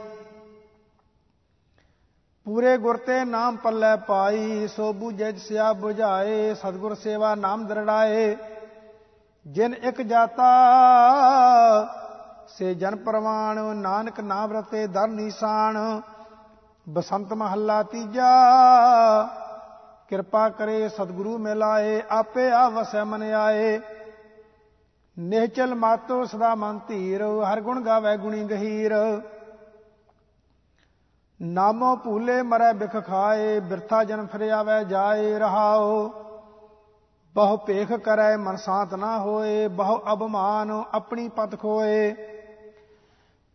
ਪੂਰੇ 2.45 2.79
ਗੁਰ 2.79 2.97
ਤੇ 2.97 3.25
ਨਾਮ 3.25 3.57
ਪੱਲੇ 3.57 3.97
ਪਾਈ, 3.97 4.69
ਸੋ 4.69 4.93
ਬੁਝੈ 4.93 5.33
ਸਿਆ 5.33 5.71
부ਝਾਏ 5.73 6.55
ਸਤਗੁਰ 6.55 6.95
ਸੇਵਾ 6.95 7.35
ਨਾਮ 7.35 7.67
ਦਰੜਾਏ। 7.67 8.37
ਜਿਨ 9.47 9.75
ਇੱਕ 9.75 10.03
ਜਾਤਾ, 10.03 10.49
ਸੇ 12.49 12.75
ਜਨ 12.75 12.97
ਪ੍ਰਵਾਣ, 12.97 13.77
ਨਾਨਕ 13.77 14.21
ਨਾਮ 14.21 14.53
ਰਤੇ 14.53 14.87
ਦਰ 14.87 15.09
ਨੀਸਾਨ। 15.09 16.01
ਬਸੰਤ 16.89 17.33
ਮਹੱਲਾ 17.33 17.83
ਤੀਜਾ 17.83 18.31
ਕਿਰਪਾ 20.11 20.49
ਕਰੇ 20.49 20.89
ਸਤਿਗੁਰੂ 20.89 21.37
ਮਿਲਾਏ 21.39 22.01
ਆਪੇ 22.11 22.51
ਆ 22.51 22.69
ਵਸੈ 22.69 23.03
ਮਨ 23.05 23.23
ਆਏ। 23.23 23.81
ਨਿਹਚਲ 25.17 25.75
ਮਾਤੋ 25.75 26.25
ਸਦਾ 26.25 26.55
ਮਨ 26.55 26.79
ਧੀਰ, 26.89 27.23
ਹਰ 27.23 27.61
ਗੁਣ 27.61 27.81
ਗਾਵੇ 27.81 28.17
ਗੁਣੀ 28.17 28.43
ਗਹੀਰ। 28.45 28.95
ਨਾਮੋ 31.41 31.95
ਭੂਲੇ 31.97 32.41
ਮਰੈ 32.43 32.73
ਬਿਖ 32.73 32.97
ਖਾਏ, 33.07 33.61
ਬਿਰਥਾ 33.61 34.03
ਜਨ 34.05 34.27
ਫਿਰ 34.27 34.49
ਆਵੇ 34.51 34.85
ਜਾਏ 34.85 35.39
ਰਹਾਓ 35.39 36.09
ਬਹੁ 37.35 37.57
ਭੇਖ 37.57 37.93
ਕਰੈ 37.93 38.37
ਮਨ 38.37 38.57
ਸਾਤ 38.57 38.95
ਨਾ 38.95 39.19
ਹੋਏ, 39.19 39.69
ਬਹੁ 39.69 39.99
ਅਬਮਾਨ 40.13 40.71
ਆਪਣੀ 40.93 41.29
ਪਤ 41.29 41.59
ਖੋਏ। 41.61 42.15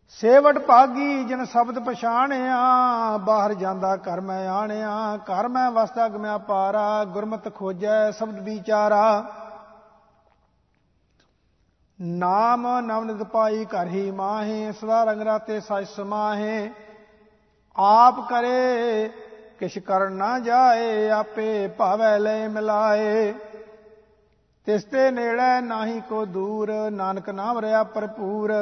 ਸੇਵਟ 0.10 0.58
ਭਾਗੀ 0.58 1.24
ਜਿਨ 1.24 1.46
ਸ਼ਬਦ 1.46 1.80
ਪਛਾਣਿਆ, 1.80 2.58
ਬਾਹਰ 3.18 3.54
ਜਾਂਦਾ 3.54 3.96
ਘਰ 3.96 4.22
ਮੈਂ 4.22 4.50
ਆਣਿਆ, 4.50 5.18
ਘਰ 5.18 5.48
ਮੈਂ 5.48 5.72
ਵਸਦਾ 5.72 6.08
ਗਮਿਆ 6.08 6.38
ਪਾਰਾ, 6.38 7.04
ਗੁਰਮਤ 7.04 7.56
ਖੋਜੈ 7.56 8.12
ਸ਼ਬਦ 8.12 8.40
ਵਿਚਾਰਾ। 8.40 9.32
ਨਾਮ 12.02 12.80
ਨਵਨਿਤ 12.80 13.24
ਪਾਈ 13.24 13.66
ਘਰ 13.66 13.88
ਹੀ 13.88 14.12
ਮਾਹੇ, 14.12 14.72
ਸਦਾ 14.72 15.04
ਰੰਗ 15.04 15.22
ਰਾਤੇ 15.22 15.60
ਸਜ 15.60 15.88
ਸਮਾਹੇ। 15.88 16.72
ਆਪ 17.76 18.30
ਕਰੇ, 18.30 19.10
ਕਿਛ 19.60 19.80
ਕਰਨ 19.80 20.12
ਨਾ 20.12 20.40
ਜਾਏ, 20.40 21.10
ਆਪੇ 21.10 21.68
ਭਾਵੈ 21.68 22.20
ਲੈ 22.20 22.48
ਮਿਲਾਏ। 22.48 23.34
ਤਿਸ 24.66 24.84
ਤੇ 24.84 25.12
ਨੇੜੇ 25.12 25.62
ਨਾਹੀ 25.62 26.02
ਕੋ 26.02 26.26
ਦੂਰ, 26.26 26.92
ਨਾਨਕ 26.92 27.30
ਨਾਮ 27.30 27.60
ਰਿਆ 27.60 27.84
ਭਰਪੂਰ। 27.84 28.54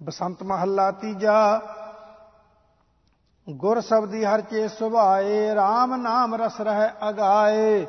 ਬਸੰਤ 0.00 0.42
ਮਹੱਲਾ 0.42 0.90
ਤੀਜਾ। 0.90 1.60
ਗੁਰ 3.46 3.80
ਸਬਦੀ 3.80 4.24
ਹਰ 4.24 4.40
ਚੇ 4.40 4.66
ਸੁਭਾਏ 4.68 5.50
RAM 5.50 5.96
ਨਾਮ 5.96 6.34
ਰਸ 6.34 6.60
ਰਹਿ 6.60 6.88
ਅਗਾਏ। 7.08 7.86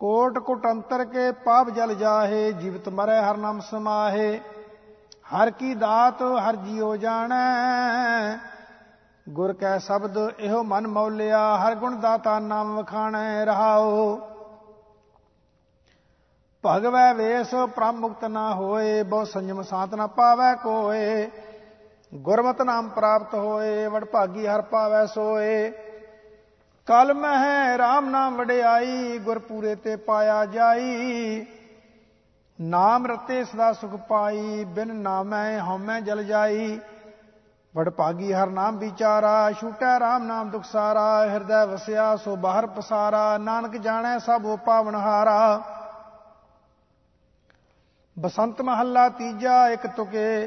ਕੋਟ 0.00 0.38
ਕੁਟੰਤਰ 0.38 1.04
ਕੇ 1.04 1.30
ਪਾਪ 1.44 1.70
ਜਲ 1.70 1.94
ਜਾਹੇ, 1.94 2.52
ਜੀਵਤ 2.52 2.88
ਮਰੈ 2.88 3.20
ਹਰ 3.22 3.36
ਨਾਮ 3.36 3.60
ਸਮਾਹੇ। 3.60 4.40
ਹਰ 5.34 5.50
ਕੀ 5.50 5.74
ਦਾਤ 5.74 6.22
ਹਰ 6.40 6.56
ਜੀਉ 6.56 6.94
ਜਾਣੈ, 6.96 8.36
ਗੁਰ 9.26 9.52
ਕੈ 9.52 9.78
ਸ਼ਬਦ 9.78 10.18
ਇਹੋ 10.38 10.62
ਮਨ 10.62 10.86
ਮੌਲਿਆ, 10.86 11.56
ਹਰ 11.58 11.74
ਗੁਣ 11.74 11.96
ਦਾਤਾ 11.96 12.38
ਨਾਮ 12.38 12.76
ਵਖਾਣੈ 12.76 13.44
ਰਹਾਓ 13.44 14.16
ਭਗਵੈ 16.66 17.14
ਵੇਸ 17.14 17.54
ਪ੍ਰਮ 17.76 17.96
ਮੁਕਤ 17.96 18.24
ਨਾ 18.24 18.54
ਹੋਏ, 18.54 19.02
ਬਹੁ 19.02 19.24
ਸੰਜਮ 19.24 19.62
ਸਾਤ 19.62 19.94
ਨਾ 19.94 20.06
ਪਾਵੈ 20.06 20.54
ਕੋਏ। 20.54 21.30
ਗੁਰਮਤਿ 22.14 22.64
ਨਾਮ 22.64 22.88
ਪ੍ਰਾਪਤ 22.88 23.34
ਹੋਏ 23.34 23.86
ਵਡ 23.86 24.04
ਭਾਗੀ 24.04 24.46
ਹਰ 24.46 24.62
ਪਾਵੈ 24.62 25.06
ਸੋਏ। 25.06 25.70
ਕਲ 26.86 27.14
ਮਹਿ 27.14 27.76
RAM 27.76 28.10
ਨਾਮ 28.10 28.36
ਵਡਿਆਈ 28.36 29.18
ਗੁਰ 29.18 29.38
ਪੂਰੇ 29.38 29.74
ਤੇ 29.74 29.96
ਪਾਇਆ 29.96 30.44
ਜਾਈ। 30.44 31.46
ਨਾਮ 32.60 33.06
ਰਤੇ 33.06 33.44
ਸਦਾ 33.44 33.72
ਸੁਖ 33.72 33.90
ਪਾਈ, 33.90 34.64
ਬਿਨ 34.64 34.94
ਨਾਮੈ 34.94 35.58
ਹਉਮੈ 35.60 36.00
ਜਲ 36.00 36.24
ਜਾਈ। 36.24 36.80
ਵਡ 37.76 37.88
ਭਾਗੀ 37.88 38.32
ਹਰ 38.32 38.46
ਨਾਮ 38.46 38.78
ਵਿਚਾਰਾ, 38.78 39.52
ਛੂਟੈ 39.52 39.96
RAM 39.98 40.22
ਨਾਮ 40.22 40.50
ਦੁਖ 40.50 40.64
ਸਾਰਾ, 40.64 41.26
ਹਿਰਦੈ 41.28 41.66
ਵਸਿਆ 41.66 42.16
ਸੋ 42.16 42.36
ਬਾਹਰ 42.36 42.66
ਪਸਾਰਾ, 42.66 43.38
ਨਾਨਕ 43.38 43.76
ਜਾਣੈ 43.76 44.18
ਸਭ 44.18 44.42
ਉਹ 44.44 44.58
ਪਾਵਨ 44.58 44.94
ਹਾਰਾ। 44.94 45.62
ਬਸੰਤ 48.16 48.60
ਮਹੱਲਾ 48.62 49.08
ਤੀਜਾ, 49.08 49.68
ਇੱਕ 49.68 49.86
ਤੁਕੇ, 49.86 50.46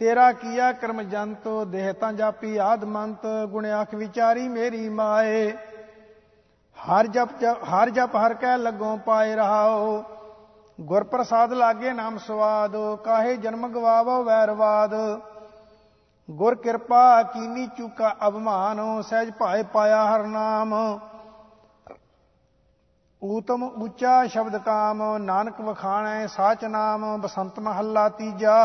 ਤੇਰਾ 0.00 0.30
ਕੀਆ 0.32 0.72
ਕਰਮ 0.72 1.02
ਜੰਤ, 1.02 1.48
ਦੇਹ 1.66 1.92
ਤਾਂ 1.92 2.12
ਜਾਪੀ 2.12 2.56
ਆਦਮੰਤ 2.56 3.26
ਗੁਣ 3.48 3.66
ਆਖ 3.66 3.94
ਵਿਚਾਰੀ 3.94 4.48
ਮੇਰੀ 4.48 4.88
ਮਾਏ। 4.88 5.50
ਹਰ 6.76 7.06
ਜਪ 7.06 7.28
ਹਰ 7.64 7.90
ਜਪ 7.90 8.16
ਹਰ 8.16 8.34
ਕਹਿ 8.34 8.58
ਲੱਗੋਂ 8.58 8.96
ਪਾਏ 8.96 9.34
ਰਹਾਓ। 9.34 10.02
ਗੁਰ 10.80 11.04
ਪ੍ਰਸਾਦ 11.04 11.52
ਲਾਗੇ 11.52 11.92
ਨਾਮ 11.92 12.18
ਸਵਾਦ, 12.18 12.76
ਕਾਹੇ 13.04 13.36
ਜਨਮ 13.36 13.68
ਗਵਾਵੋ 13.68 14.22
ਵੈਰਵਾਦ 14.24 14.94
ਗੁਰ 16.28 16.54
ਕਿਰਪਾ 16.54 17.22
ਕੀਨੀ 17.22 17.66
ਚੁਕਾ 17.78 18.14
ਅਭਮਾਨ, 18.28 19.02
ਸਹਿਜ 19.02 19.32
ਭਾਏ 19.38 19.62
ਪਾਇਆ 19.62 20.04
ਹਰ 20.04 20.26
ਨਾਮ। 20.26 20.74
ਊਤਮ 23.24 23.62
ਉੱਚਾ 23.62 24.26
ਸ਼ਬਦ 24.26 24.56
ਕਾਮ, 24.56 25.16
ਨਾਨਕ 25.16 25.60
ਵਖਾਣੈ, 25.60 26.26
ਸਾਚ 26.26 26.64
ਨਾਮ, 26.64 27.20
ਬਸੰਤ 27.20 27.58
ਮਹੱਲਾ 27.58 28.08
ਤੀਜਾ। 28.08 28.56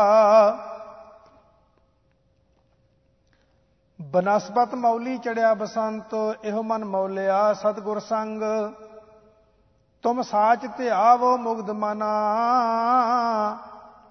ਬਨਸਪਤ 4.00 4.74
ਮੌਲੀ 4.74 5.18
ਚੜਿਆ 5.18 5.54
ਬਸੰਤ, 5.54 6.14
ਇਹੋ 6.44 6.62
ਮਨ 6.62 6.84
ਮੌਲਿਆ 6.84 7.52
ਸਤਗੁਰ 7.52 7.98
ਸੰਗ। 7.98 8.42
ਤੁਮ 10.02 10.22
ਸਾਚ 10.22 10.66
ਧਿਆਵੋ 10.76 11.36
ਮੁਗਧ 11.36 11.70
ਮਨਾ, 11.70 12.12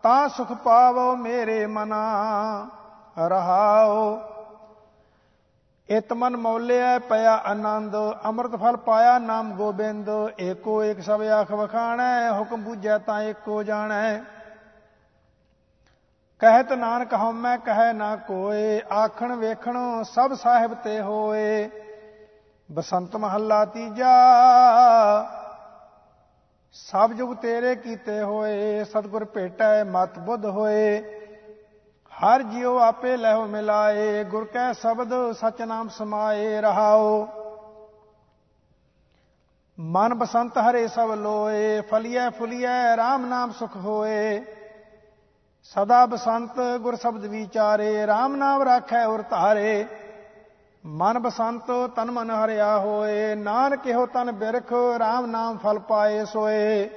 ਤਾਂ 0.04 0.28
ਸੁਖ 0.30 0.52
ਪਾਵੋ 0.54 1.16
ਮੇਰੇ 1.16 1.66
ਮਨਾ। 1.66 2.04
ਰਹਾਓ 3.18 4.20
ਇਤ 5.90 6.12
ਮਨ 6.14 6.36
ਮੌਲਿਆ 6.38 6.98
ਪਿਆ 7.00 7.34
ਆਨੰਦ, 7.46 7.96
ਅੰਮ੍ਰਿਤ 8.26 8.56
ਫਲ 8.56 8.76
ਪਾਇਆ 8.78 9.18
ਨਾਮ 9.20 9.52
ਗੋਬਿੰਦ, 9.54 10.10
ਏਕੋ 10.40 10.84
ਏਕ 10.84 11.02
ਸਭ 11.02 11.22
ਆਖ 11.22 11.52
ਵਖਾਣੈ, 11.52 12.32
ਹੁਕਮ 12.32 12.64
ਬੂਝੈ 12.64 12.98
ਤਾਂ 12.98 13.22
ਏਕੋ 13.22 13.64
ਜਾਣੈ। 13.64 14.20
ਕਹਿਤ 16.42 16.72
ਨਾਨਕ 16.74 17.14
ਹਉਮੈ, 17.14 17.58
ਕਹੈ 17.58 17.94
ਨਾ 17.94 18.16
ਕੋਏ, 18.16 18.82
ਆਖਣ 18.92 19.36
ਵੇਖਣ 19.36 19.78
ਸਭ 20.04 20.34
ਸਾਹਿਬ 20.34 20.74
ਤੇ 20.74 21.02
ਹੋਏ। 21.02 21.70
ਬਸੰਤ 22.70 23.16
ਮਹੱਲਾ 23.16 23.66
ਤੀਜਾ, 23.66 24.14
ਸਭ 26.72 27.14
ਜੁਗ 27.14 27.36
ਤੇਰੇ 27.36 27.76
ਕੀਤੇ 27.76 28.22
ਹੋਏ, 28.22 28.84
ਸਤਗੁਰ 28.84 29.26
ਭੇਟੈ 29.26 29.84
ਮਤ 29.84 30.20
ਬੁੱਧ 30.20 30.46
ਹੋਏ। 30.46 31.19
ਹਰ 32.20 32.42
ਜਿਉ 32.44 32.78
ਆਪੇ 32.78 33.16
ਲਹਿ 33.18 33.46
ਮਿਲਾਏ, 33.48 34.24
ਗੁਰ 34.24 34.46
ਕੈ 34.46 34.72
ਸ਼ਬਦ 34.74 35.14
ਸਚ 35.32 35.62
ਨਾਮ 35.62 35.90
ਸਮਾਏ 35.90 36.62
ਰਹਾਓ 36.62 37.28
ਮਨ 39.78 40.14
ਬਸੰਤ 40.14 40.58
ਹਰੇ 40.58 40.88
ਸਭ 40.88 41.12
ਲੋਏ, 41.12 41.82
ਫਲੀਐ 41.82 42.30
ਫੁਲੀਐ 42.30 42.96
RAM 42.96 43.26
ਨਾਮ 43.26 43.52
ਸੁਖ 43.52 43.78
ਹੋਏ। 43.78 44.44
ਸਦਾ 45.64 46.06
ਬਸੰਤ 46.06 46.60
ਗੁਰ 46.82 46.96
ਸ਼ਬਦ 46.96 47.26
ਵਿਚਾਰੇ 47.26 48.06
RAM 48.06 48.36
ਨਾਮ 48.36 48.64
ਰਾਖੈ 48.64 49.06
ਔਰ 49.06 49.22
ਧਾਰੇ। 49.22 49.86
ਮਨ 50.86 51.20
ਬਸੰਤ 51.20 51.72
ਤਨ 51.96 52.12
ਮਨ 52.12 52.32
ਹਰਿਆ 52.32 52.78
ਹੋਏ, 52.78 53.36
ਨਾਨਕ 53.36 53.88
ਇਹੋ 53.88 54.06
ਤਨ 54.06 54.32
ਬਿਰਖ 54.32 54.74
RAM 54.98 55.26
ਨਾਮ 55.26 55.58
ਫਲ 55.58 55.80
ਪਾਏ 55.80 56.26
ਸੋਏ। 56.26 56.90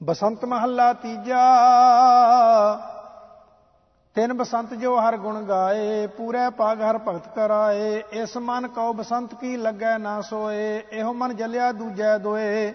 ਬਸੰਤ 0.00 0.44
ਮਹੱਲਾ 0.44 0.92
ਤੀਜਾ। 0.92 1.44
ਤਿੰਨ 4.16 4.32
ਬਸੰਤ 4.32 4.74
ਜੋ 4.74 4.98
ਹਰ 4.98 5.16
ਗੁਣ 5.16 5.42
ਗਾਏ, 5.42 6.06
ਪੂਰੇ 6.06 6.48
ਪਾਗ 6.50 6.80
ਹਰ 6.82 6.98
ਭਗਤ 6.98 7.26
ਕਰਾਏ। 7.34 8.02
ਇਸ 8.12 8.36
ਮਨ 8.36 8.68
ਕਉ 8.68 8.92
ਬਸੰਤ 8.92 9.34
ਕੀ 9.34 9.56
ਲੱਗੈ 9.56 9.96
ਨਾ 9.98 10.20
ਸੋਏ, 10.20 10.82
ਇਹੋ 10.92 11.12
ਮਨ 11.12 11.36
ਜਲਿਆ 11.36 11.72
ਦੂਜੈ 11.72 12.16
ਦੋਏ। 12.18 12.72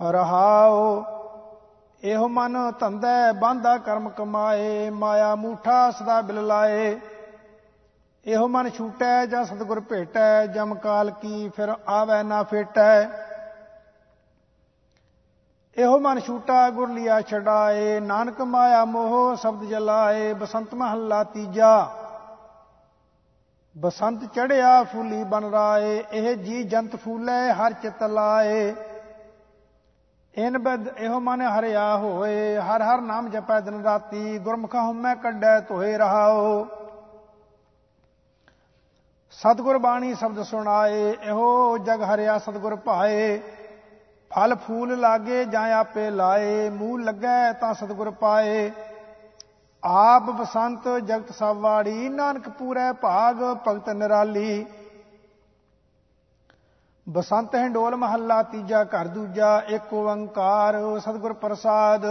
ਰਹਾਓ 0.00 1.04
ਇਹੋ 2.02 2.28
ਮਨ 2.28 2.56
ਧੰਦੈ, 2.80 3.32
ਬਾਂਧਾ 3.32 3.76
ਕਰਮ 3.78 4.08
ਕਮਾਏ। 4.08 4.90
ਮਾਇਆ 4.90 5.34
ਮੂਠਾ 5.34 5.90
ਸਦਾ 5.90 6.20
ਬਿਲ 6.20 6.46
ਲਾਏ। 6.46 6.98
ਇਹੋ 8.26 8.48
ਮਨ 8.48 8.68
ਛੂਟੈ 8.70 9.26
ਜਾਂ 9.26 9.44
ਸਤਗੁਰ 9.44 9.80
ਭੇਟੈ, 9.80 10.46
ਜਮ 10.46 10.74
ਕਾਲ 10.74 11.10
ਕੀ 11.10 11.48
ਫਿਰ 11.48 11.74
ਆਵੈ 11.88 12.22
ਨਾ 12.22 12.42
ਫੇਟੈ। 12.42 13.04
ਇਹੋ 15.76 15.98
ਮਨ 15.98 16.18
ਛੂਟਾ 16.20 16.68
ਗੁਰ 16.70 16.88
ਲਿਆ 16.88 17.20
ਛਡਾਏ, 17.20 18.00
ਨਾਨਕ 18.00 18.40
ਮਾਇਆ 18.40 18.84
ਮੋਹ, 18.84 19.34
ਸ਼ਬਦ 19.36 19.64
ਜਲਾਏ, 19.64 20.32
ਬਸੰਤ 20.32 20.74
ਮਹੱਲਾ 20.74 21.22
ਤੀਜਾ। 21.24 21.90
ਬਸੰਤ 23.76 24.24
ਚੜਿਆ, 24.34 24.82
ਫੂਲੀ 24.82 25.22
ਬਨ 25.24 25.44
ਰਾਏ, 25.44 26.04
ਇਹ 26.12 26.36
ਜੀ 26.36 26.62
ਜੰਤ 26.64 26.94
ਫੂਲੇ, 26.96 27.52
ਹਰ 27.52 27.72
ਚਿਤ 27.72 28.02
ਲਾਏ। 28.02 28.74
ਇਨ 30.34 30.58
ਬਦ 30.58 30.86
ਇਹੋ 30.98 31.18
ਮਨ 31.20 31.42
ਹਰਿਆ 31.42 31.96
ਹੋਏ, 31.96 32.56
ਹਰ 32.58 32.82
ਹਰ 32.82 33.00
ਨਾਮ 33.00 33.28
ਜਪੈ 33.28 33.60
ਦਿਨ 33.60 33.82
ਰਾਤੀ, 33.82 34.38
ਗੁਰਮੁਖ 34.38 34.74
ਹਉਮੈ 34.74 35.14
ਕੱਢੈ 35.14 35.58
ਧੋਏ 35.60 35.96
ਰਹਾਓ 35.98 36.66
ਸਤਗੁਰ 39.32 39.78
ਬਾਣੀ 39.78 40.14
ਸ਼ਬਦ 40.14 40.42
ਸੁਣਾਏ, 40.42 41.16
ਇਹੋ 41.22 41.78
ਜਗ 41.78 42.02
ਹਰਿਆ 42.04 42.38
ਸਤਗੁਰ 42.38 42.76
ਭਾਏ। 42.76 43.40
ਫਲ 44.34 44.54
ਫੂਲ 44.54 44.98
ਲਾਗੇ 45.00 45.44
ਜਾਂ 45.44 45.70
ਆਪੇ 45.72 46.10
ਲਾਏ, 46.10 46.68
ਮੂਹ 46.70 46.98
ਲੱਗੈ 46.98 47.52
ਤਾਂ 47.52 47.74
ਸਤਗੁਰ 47.74 48.10
ਪਾਏ। 48.10 48.70
ਆਪ 49.82 50.22
ਬਸੰਤ 50.30 50.88
ਜਗਤ 50.98 51.30
ਸਭ 51.32 51.56
ਵਾੜੀ, 51.56 52.08
ਨਾਨਕ 52.08 52.48
ਪੂਰੈ 52.48 52.92
ਭਾਗ 52.92 53.42
ਭਗਤ 53.68 53.88
ਨਿਰਾਲੀ। 53.88 54.64
ਬਸੰਤ 57.06 57.56
ਢੋਲ 57.74 57.96
ਮਹੱਲਾ, 57.96 58.42
ਤੀਜਾ 58.42 58.82
ਘਰ 58.84 59.08
ਦੂਜਾ 59.08 59.62
ਏਕ 59.68 59.92
ਓੰਕਾਰ, 59.92 60.78
ਸਤਗੁਰ 61.00 61.32
ਪ੍ਰਸਾਦ। 61.32 62.06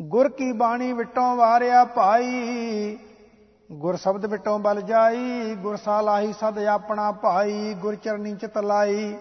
ਗੁਰ 0.00 0.28
ਕੀ 0.28 0.52
ਬਾਣੀ 0.52 0.92
ਵਿਟੋਂ 0.92 1.36
ਵਾਰਿਆ 1.36 1.84
ਭਾਈ, 1.84 2.98
ਗੁਰ 3.72 3.96
ਸ਼ਬਦ 3.96 4.26
ਵਿਟੋਂ 4.26 4.58
ਬਲ 4.58 4.80
ਜਾਈ, 4.80 5.54
ਗੁਰ 5.54 5.76
ਸਾਲਾਹੀ 5.76 6.32
ਸਦ 6.32 6.58
ਆਪਣਾ 6.58 7.10
ਭਾਈ, 7.12 7.74
ਗੁਰ 7.74 7.94
ਚਰਨੀ 7.94 8.34
ਚਿਤ 8.36 8.58
ਲਾਈ 8.58 9.16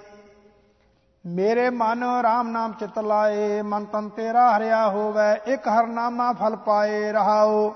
ਮੇਰੇ 1.25 1.70
ਮਨ 1.70 2.03
RAM 2.03 2.48
ਨਾਮ 2.48 2.74
ਚਿਤ 2.74 3.00
ਲਾਏ, 3.00 3.62
ਮਨ 3.62 3.86
ਤਨ 3.86 4.10
ਤੇਰਾ 4.10 4.58
ਹਰਿਆ 4.58 4.89
ਹੋਵੇ, 4.89 5.53
ਇੱਕ 5.53 5.67
ਹਰ 5.67 5.88
ਨਾਮਾ 5.88 6.34
ਫਲ 6.34 6.55
ਪਾਏ 6.55 7.12
ਰਹਾਓ। 7.12 7.75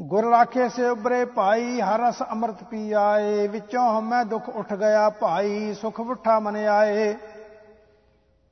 ਗੁਰ 0.00 0.24
ਰਾਖੇ 0.24 0.68
ਸੇ 0.68 0.88
ਉਬਰੇ 0.88 1.24
ਭਾਈ, 1.24 1.80
ਹਰ 1.80 2.00
ਰਸ 2.00 2.22
ਅੰਮ੍ਰਿਤ 2.22 2.64
ਪੀ 2.64 2.92
ਆਏ 2.92 3.46
ਵਿੱਚੋਂ 3.48 3.98
ਹਮੈ 3.98 4.24
ਦੁੱਖ 4.24 4.48
ਉੱਠ 4.48 4.74
ਗਿਆ 4.74 5.10
ਭਾਈ, 5.10 5.74
ਸੁਖ 5.74 6.00
ਉਠਾ 6.00 6.38
ਮਨ 6.40 6.56
ਆਏ। 6.56 7.14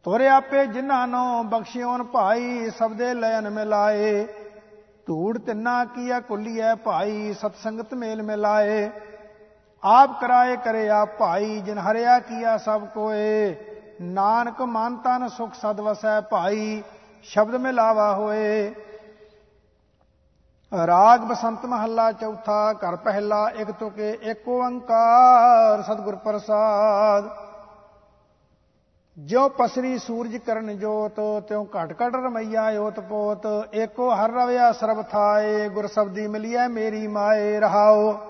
ਤੋਰੇ 0.04 0.28
ਆਪੇ 0.28 0.66
ਜਿਨ੍ਹਾਂ 0.66 1.08
ਨੂੰ 1.08 1.48
ਬਖਸ਼ਿਓਨ 1.48 2.02
ਭਾਈ 2.02 2.70
ਸਬਦੇ 2.70 3.14
ਲੈਨ 3.14 3.50
ਮਿਲਾਏ। 3.50 4.26
ਧੂੜ 5.06 5.38
ਤਿੰਨਾ 5.38 5.84
ਕੀਆ 5.84 6.20
ਕੁਲੀਐ 6.20 6.74
ਭਾਈ 6.74 7.32
ਸਤ 7.32 7.56
ਸੰਗਤ 7.56 7.94
ਮੇਲ 7.94 8.22
ਮਿਲਾਏ। 8.22 8.90
ਆਪ 9.82 10.20
ਕਰਾਏ 10.20 10.56
ਕਰੇ 10.56 10.88
ਆਪ 10.88 11.08
ਭਾਈ, 11.18 11.60
ਜਿਨ 11.60 11.78
ਹਰਿਆ 11.78 12.18
ਕੀਆ 12.18 12.56
ਸਭ 12.58 12.86
ਕੋਏ। 12.86 13.56
ਨਾਨਕ 14.00 14.62
ਮਨ 14.62 14.96
ਤਨ 14.96 15.28
ਸੁਖ 15.28 15.54
ਸਦ 15.54 15.80
ਵਸੈ 15.80 16.20
ਭਾਈ, 16.20 16.82
ਸ਼ਬਦ 17.22 17.54
ਮਿਲਾਵਾ 17.54 18.12
ਹੋਏ। 18.14 18.74
ਰਾਗ 20.86 21.20
ਬਸੰਤ 21.20 21.66
ਮਹੱਲਾ 21.66 22.12
ਚੌਥਾ, 22.12 22.72
ਘਰ 22.72 22.96
ਪਹਿਲਾ, 22.96 23.48
ਇੱਕ 23.48 23.70
ਤੁਕੇ 23.70 24.18
ਏਕ 24.22 24.48
ਓੰਕਾਰ, 24.48 25.82
ਸਤਿਗੁਰ 25.82 26.16
ਪ੍ਰਸਾਦ। 26.16 27.28
ਜੋ 29.18 29.48
ਪਸਰੀ 29.48 29.98
ਸੂਰਜ 29.98 30.36
ਕਰਨ 30.36 30.78
ਜੋਤ, 30.78 31.20
ਤਿਉ 31.48 31.64
ਘਟ 31.64 31.92
ਘਟ 31.92 32.14
ਰਮਈਆ 32.14 32.70
ਓਤ 32.80 33.00
ਪੋਤ। 33.00 33.46
ਏਕੋ 33.74 34.10
ਹਰ 34.14 34.30
ਰਵਿਆ 34.30 34.72
ਸਰਬ 34.72 35.02
ਥਾਏ, 35.02 35.68
ਗੁਰ 35.68 35.86
ਸਬਦੀ 35.86 36.26
ਮਿਲਿਐ 36.26 36.68
ਮੇਰੀ 36.68 37.06
ਮਾਏ 37.06 37.60
ਰਹਾਓ। 37.60 38.27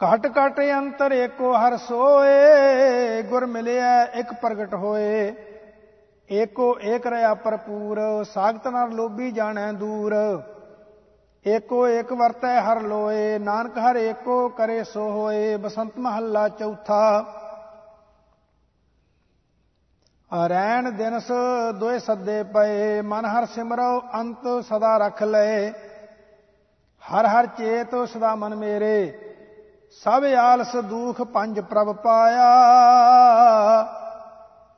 ਘਟ 0.00 0.26
ਘਟ 0.26 0.60
ਅੰਤਰ 0.78 1.12
ਏਕੋ 1.12 1.52
ਹਰ 1.52 1.76
ਸੋਏ, 1.76 3.22
ਗੁਰ 3.22 3.46
ਮਿਲਿਆ 3.46 4.02
ਇੱਕ 4.04 4.32
ਪ੍ਰਗਟ 4.32 4.74
ਹੋਏ। 4.74 5.34
ਏਕੋ 6.30 6.78
ਏਕ 6.82 7.06
ਰਿਆ 7.06 7.34
ਭਰਪੂਰ, 7.34 8.24
ਸਾਖਤ 8.24 8.68
ਨਾਲ 8.68 8.90
ਲੋਭੀ 8.90 9.30
ਜਾਣੈ 9.30 9.72
ਦੂਰ। 9.72 10.14
ਏਕੋ 11.46 11.88
ਏਕ 11.88 12.12
ਵਰਤੈ 12.12 12.60
ਹਰ 12.60 12.80
ਲੋਏ, 12.80 13.38
ਨਾਨਕ 13.38 13.78
ਹਰ 13.78 13.96
ਏਕੋ 13.96 14.48
ਕਰੇ 14.48 14.84
ਸੋ 14.84 15.10
ਹੋਏ, 15.10 15.56
ਬਸੰਤ 15.56 15.98
ਮਹੱਲਾ 15.98 16.48
ਚੌਥਾ। 16.48 17.24
ਅਰੈਣ 20.46 20.90
ਦਿਨਸ 20.90 21.32
ਦੋਏ 21.74 21.98
ਸੱਦੇ 21.98 22.42
ਪਏ, 22.42 23.00
ਮਨ 23.00 23.24
ਹਰ 23.24 23.46
ਸਿਮਰੋ 23.46 24.00
ਅੰਤ 24.14 24.64
ਸਦਾ 24.64 24.96
ਰੱਖ 24.98 25.22
ਲਏ। 25.22 25.70
ਹਰ 27.02 27.26
ਹਰ 27.26 27.46
ਚੇਤ 27.46 28.08
ਸਦਾ 28.08 28.34
ਮਨ 28.34 28.54
ਮੇਰੇ। 28.54 29.29
ਸਭ 29.90 30.24
ਆਲਸ 30.38 30.76
ਦੁਖ 30.76 31.22
ਪੰਜ 31.22 31.60
ਪ੍ਰਭ 31.60 31.96
ਪਾਇਆ। 31.96 32.50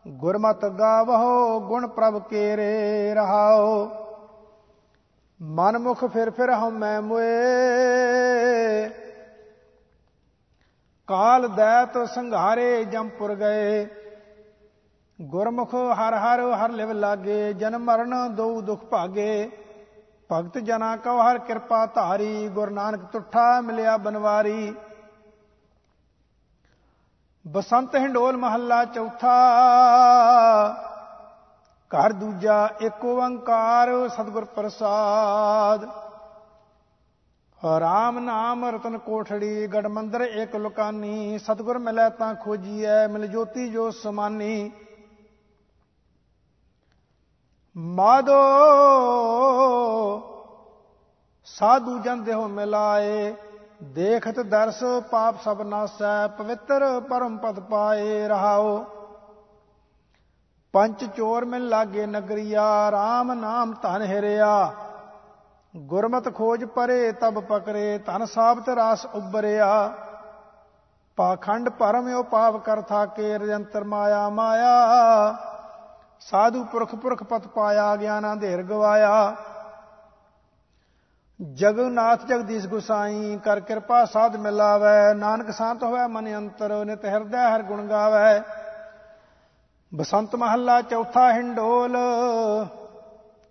ਗੁਰਮਤਿ 0.09 0.69
ਗਾਵੋ 0.71 1.61
ਗੁਣ 1.61 1.87
ਪ੍ਰਭ 1.87 2.23
ਕੇਰੇ 2.23 3.15
ਰਹਾਓ 3.15 3.89
ਮਨ 5.43 5.79
ਮੁਖ 5.79 6.05
ਫਿਰ 6.05 6.31
ਫਿਰ 6.31 6.53
ਹਉਮੈ 6.53 7.01
ਮੁਏ। 7.01 7.29
ਕਾਲ 11.07 11.49
ਦੈਤ 11.49 12.09
ਸੰਘਾਰੇ 12.09 12.85
ਜੰਪੁਰ 12.85 13.35
ਗਏ। 13.35 13.87
ਗੁਰਮੁਖ 15.23 15.75
ਹਰ 15.75 16.15
ਹਰ 16.15 16.41
ਹਰ 16.53 16.71
ਲਿਵ 16.71 16.93
ਲਾਗੇ 16.93 17.53
ਜਨਮ 17.53 17.85
ਮਰਨ 17.85 18.35
ਦੋ 18.35 18.61
ਦੁਖ 18.61 18.85
ਭਾਗੇ। 18.85 19.51
ਭਗਤ 20.33 20.59
ਜਨਾ 20.59 20.97
ਕਉ 20.97 21.19
ਹਰ 21.19 21.39
ਕਿਰਪਾ 21.39 21.87
ਧਾਰੀ, 21.87 22.49
ਗੁਰ 22.49 22.71
ਨਾਨਕ 22.71 23.01
ਤੁਠਾ 23.05 23.61
ਮਿਲਿਆ 23.61 23.97
ਬਨਵਾਰੀ। 23.97 24.75
ਬਸੰਤ 27.47 27.97
ਹਿੰਡੋਲ 27.97 28.37
ਮਹੱਲਾ 28.37 28.85
ਚੌਥਾ। 28.85 29.37
ਘਰ 31.91 32.13
ਦੂਜਾ 32.13 32.69
ਏਕ 32.83 33.05
ਓੰਕਾਰ, 33.05 34.09
ਸਤਿਗੁਰ 34.09 34.45
ਪ੍ਰਸਾਦ। 34.45 35.89
ਰਾਮ 37.81 38.19
ਨਾਮ 38.19 38.65
ਰਤਨ 38.65 38.99
ਕੋਠੜੀ, 38.99 39.67
ਗੜ 39.67 39.87
ਮੰਦਰ 39.87 40.21
ਏਕ 40.21 40.57
ਲੁਕਾਨੀ। 40.57 41.39
ਸਤਿਗੁਰ 41.39 41.79
ਮਿਲੈ 41.79 42.09
ਤਾਂ 42.09 42.35
ਖੋਜੀਐ, 42.35 43.07
ਮਿਲ 43.09 43.27
ਜੋਤੀ 43.27 43.69
ਜੋ 43.69 43.91
ਸਮਾਨੀ। 43.91 44.71
ਮਾਦੋ, 47.77 48.41
ਸਾਧੂ 51.45 51.99
ਜਨ 51.99 52.25
ਦੇਹ 52.25 52.37
ਮਿਲਾਏ। 52.37 53.35
ਦੇਖਤ 53.83 54.41
ਦਰਸ 54.41 54.83
ਪਾਪ 55.11 55.35
ਸਭ 55.45 55.63
ਨਾਸੈ, 55.63 56.27
ਪਵਿੱਤਰ 56.29 57.01
ਪਰਮ 57.01 57.37
ਪਦ 57.37 57.61
ਪਾਏ 57.61 58.29
ਰਹਾਓ। 58.29 58.85
ਪੰਜ 60.73 61.05
ਚੋਰ 61.17 61.45
ਮਿਲ 61.45 61.69
ਲਾਗੇ 61.69 62.07
ਨਗਰੀਆ 62.07 62.65
RAM 62.91 63.35
ਨਾਮ 63.35 63.75
ਧਨ 63.83 64.03
ਹਿਰਿਆ। 64.03 64.73
ਗੁਰਮਤ 65.77 66.35
ਖੋਜ 66.35 66.65
ਪਰੇ, 66.65 67.13
ਤਬ 67.13 67.41
ਪਕਰੇ, 67.41 67.99
ਧਨ 67.99 68.25
ਸਾਬਤ 68.25 68.69
ਰਾਸ 68.69 69.07
ਉਬਰਿਆ 69.07 69.93
ਪਾਖੰਡ 71.17 71.69
ਪਰਮਿਓ 71.69 72.23
ਪਾਪ 72.23 72.57
ਕਰ 72.57 72.81
ਥਾਕੇ 72.81 73.39
ਰਜੰਤਰ 73.39 73.85
ਮਾਇਆ 73.85 74.29
ਮਾਇਆ। 74.29 74.75
ਸਾਧੂ 76.21 76.65
ਪੁਰਖ 76.65 76.95
ਪੁਰਖ 76.95 77.23
ਪਤ 77.23 77.47
ਪਾਇਆ, 77.47 77.97
ਗਿਆਨਾਂ 77.97 78.37
ਧੇਰ 78.37 78.63
ਗਵਾਇਆ। 78.63 79.37
ਜਗਨਨਾਥ 81.43 82.25
ਜਗਦੀਸ਼ 82.27 82.67
ਗੁਸਾਈ 82.67 83.39
ਕਰ 83.45 83.61
ਕਿਰਪਾ 83.61 84.05
ਸਾਧ 84.05 84.37
ਮਿਲਾਵੇ 84.37 85.15
ਨਾਨਕ 85.15 85.51
ਸੰਤ 85.51 85.83
ਹੋਵੇ 85.83 86.07
ਮਨ 86.07 86.37
ਅੰਤਰ, 86.37 86.85
ਨਿਤ 86.85 87.05
ਹਿਰਦੈ 87.05 87.49
ਹਰ 87.49 87.63
ਗੁਣ 87.63 87.87
ਗਾਵੇ। 87.87 88.41
ਬਸੰਤ 89.95 90.37
ਮਹੱਲਾ 90.37 90.81
ਚੌਥਾ 90.83 91.33
ਹਿੰਡੋਲ, 91.33 91.97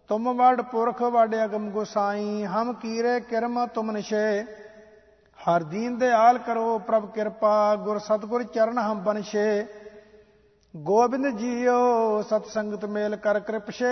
ਤੁਮ 0.09 0.31
ਵੜ 0.37 0.61
ਪੁਰਖ 0.61 1.01
ਵੜ 1.01 1.35
ਅਗਮ 1.45 1.69
ਗੁਸਾਈ, 1.69 2.45
ਹਮ 2.45 2.73
ਕੀਰੇ 2.73 3.19
ਕਿਰਮ 3.19 3.65
ਤੁਮ 3.67 3.91
ਨਿਸ਼ੇ। 3.91 4.43
ਹਰ 5.39 5.63
ਦੀਨ 5.63 5.97
ਦਿਆਲ 5.97 6.37
ਕਰੋ 6.37 6.79
ਪ੍ਰਭ 6.79 7.11
ਕਿਰਪਾ, 7.11 7.75
ਗੁਰ 7.75 7.99
ਸਤਗੁਰ 7.99 8.43
ਚਰਨ 8.43 8.77
ਹਮ 8.77 9.03
ਬਨਸ਼ੇ। 9.03 9.65
ਗੋਬਿੰਦ 10.75 11.27
ਜੀਓ 11.27 12.21
ਸਤ 12.21 12.45
ਸੰਗਤ 12.45 12.85
ਮੇਲ 12.85 13.15
ਕਰ 13.15 13.39
ਕਿਰਪਸ਼ੇ 13.39 13.87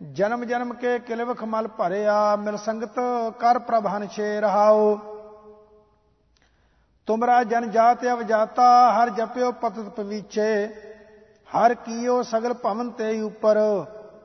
ਜਨਮ 0.00 0.44
ਜਨਮ 0.44 0.72
ਕੇ 0.72 0.98
ਕਿਲਵਖ 0.98 1.42
ਮਲ 1.44 1.66
ਭਰਿਆ, 1.68 2.36
ਮਿਲ 2.36 2.56
ਸੰਗਤ 2.56 2.98
ਕਰ 3.38 3.58
ਪ੍ਰਭਨ 3.58 4.06
ਛੇ 4.06 4.40
ਰਹਾਓ। 4.40 4.96
ਤੁਮਰਾ 7.08 7.42
ਜਨ 7.44 7.70
ਜਾਤ 7.70 8.04
ਅਵ 8.04 8.22
ਜਾਤਾ 8.22 8.66
ਹਰ 8.92 9.10
ਜਪਿਓ 9.10 9.50
ਪਤਤ 9.52 9.88
ਪਵੀਚੇ 9.96 10.66
ਹਰ 11.48 11.74
ਕੀਓ 11.76 12.20
ਸਗਲ 12.22 12.54
ਭਵਨ 12.54 12.90
ਤੇ 12.90 13.20
ਉਪਰ, 13.22 13.58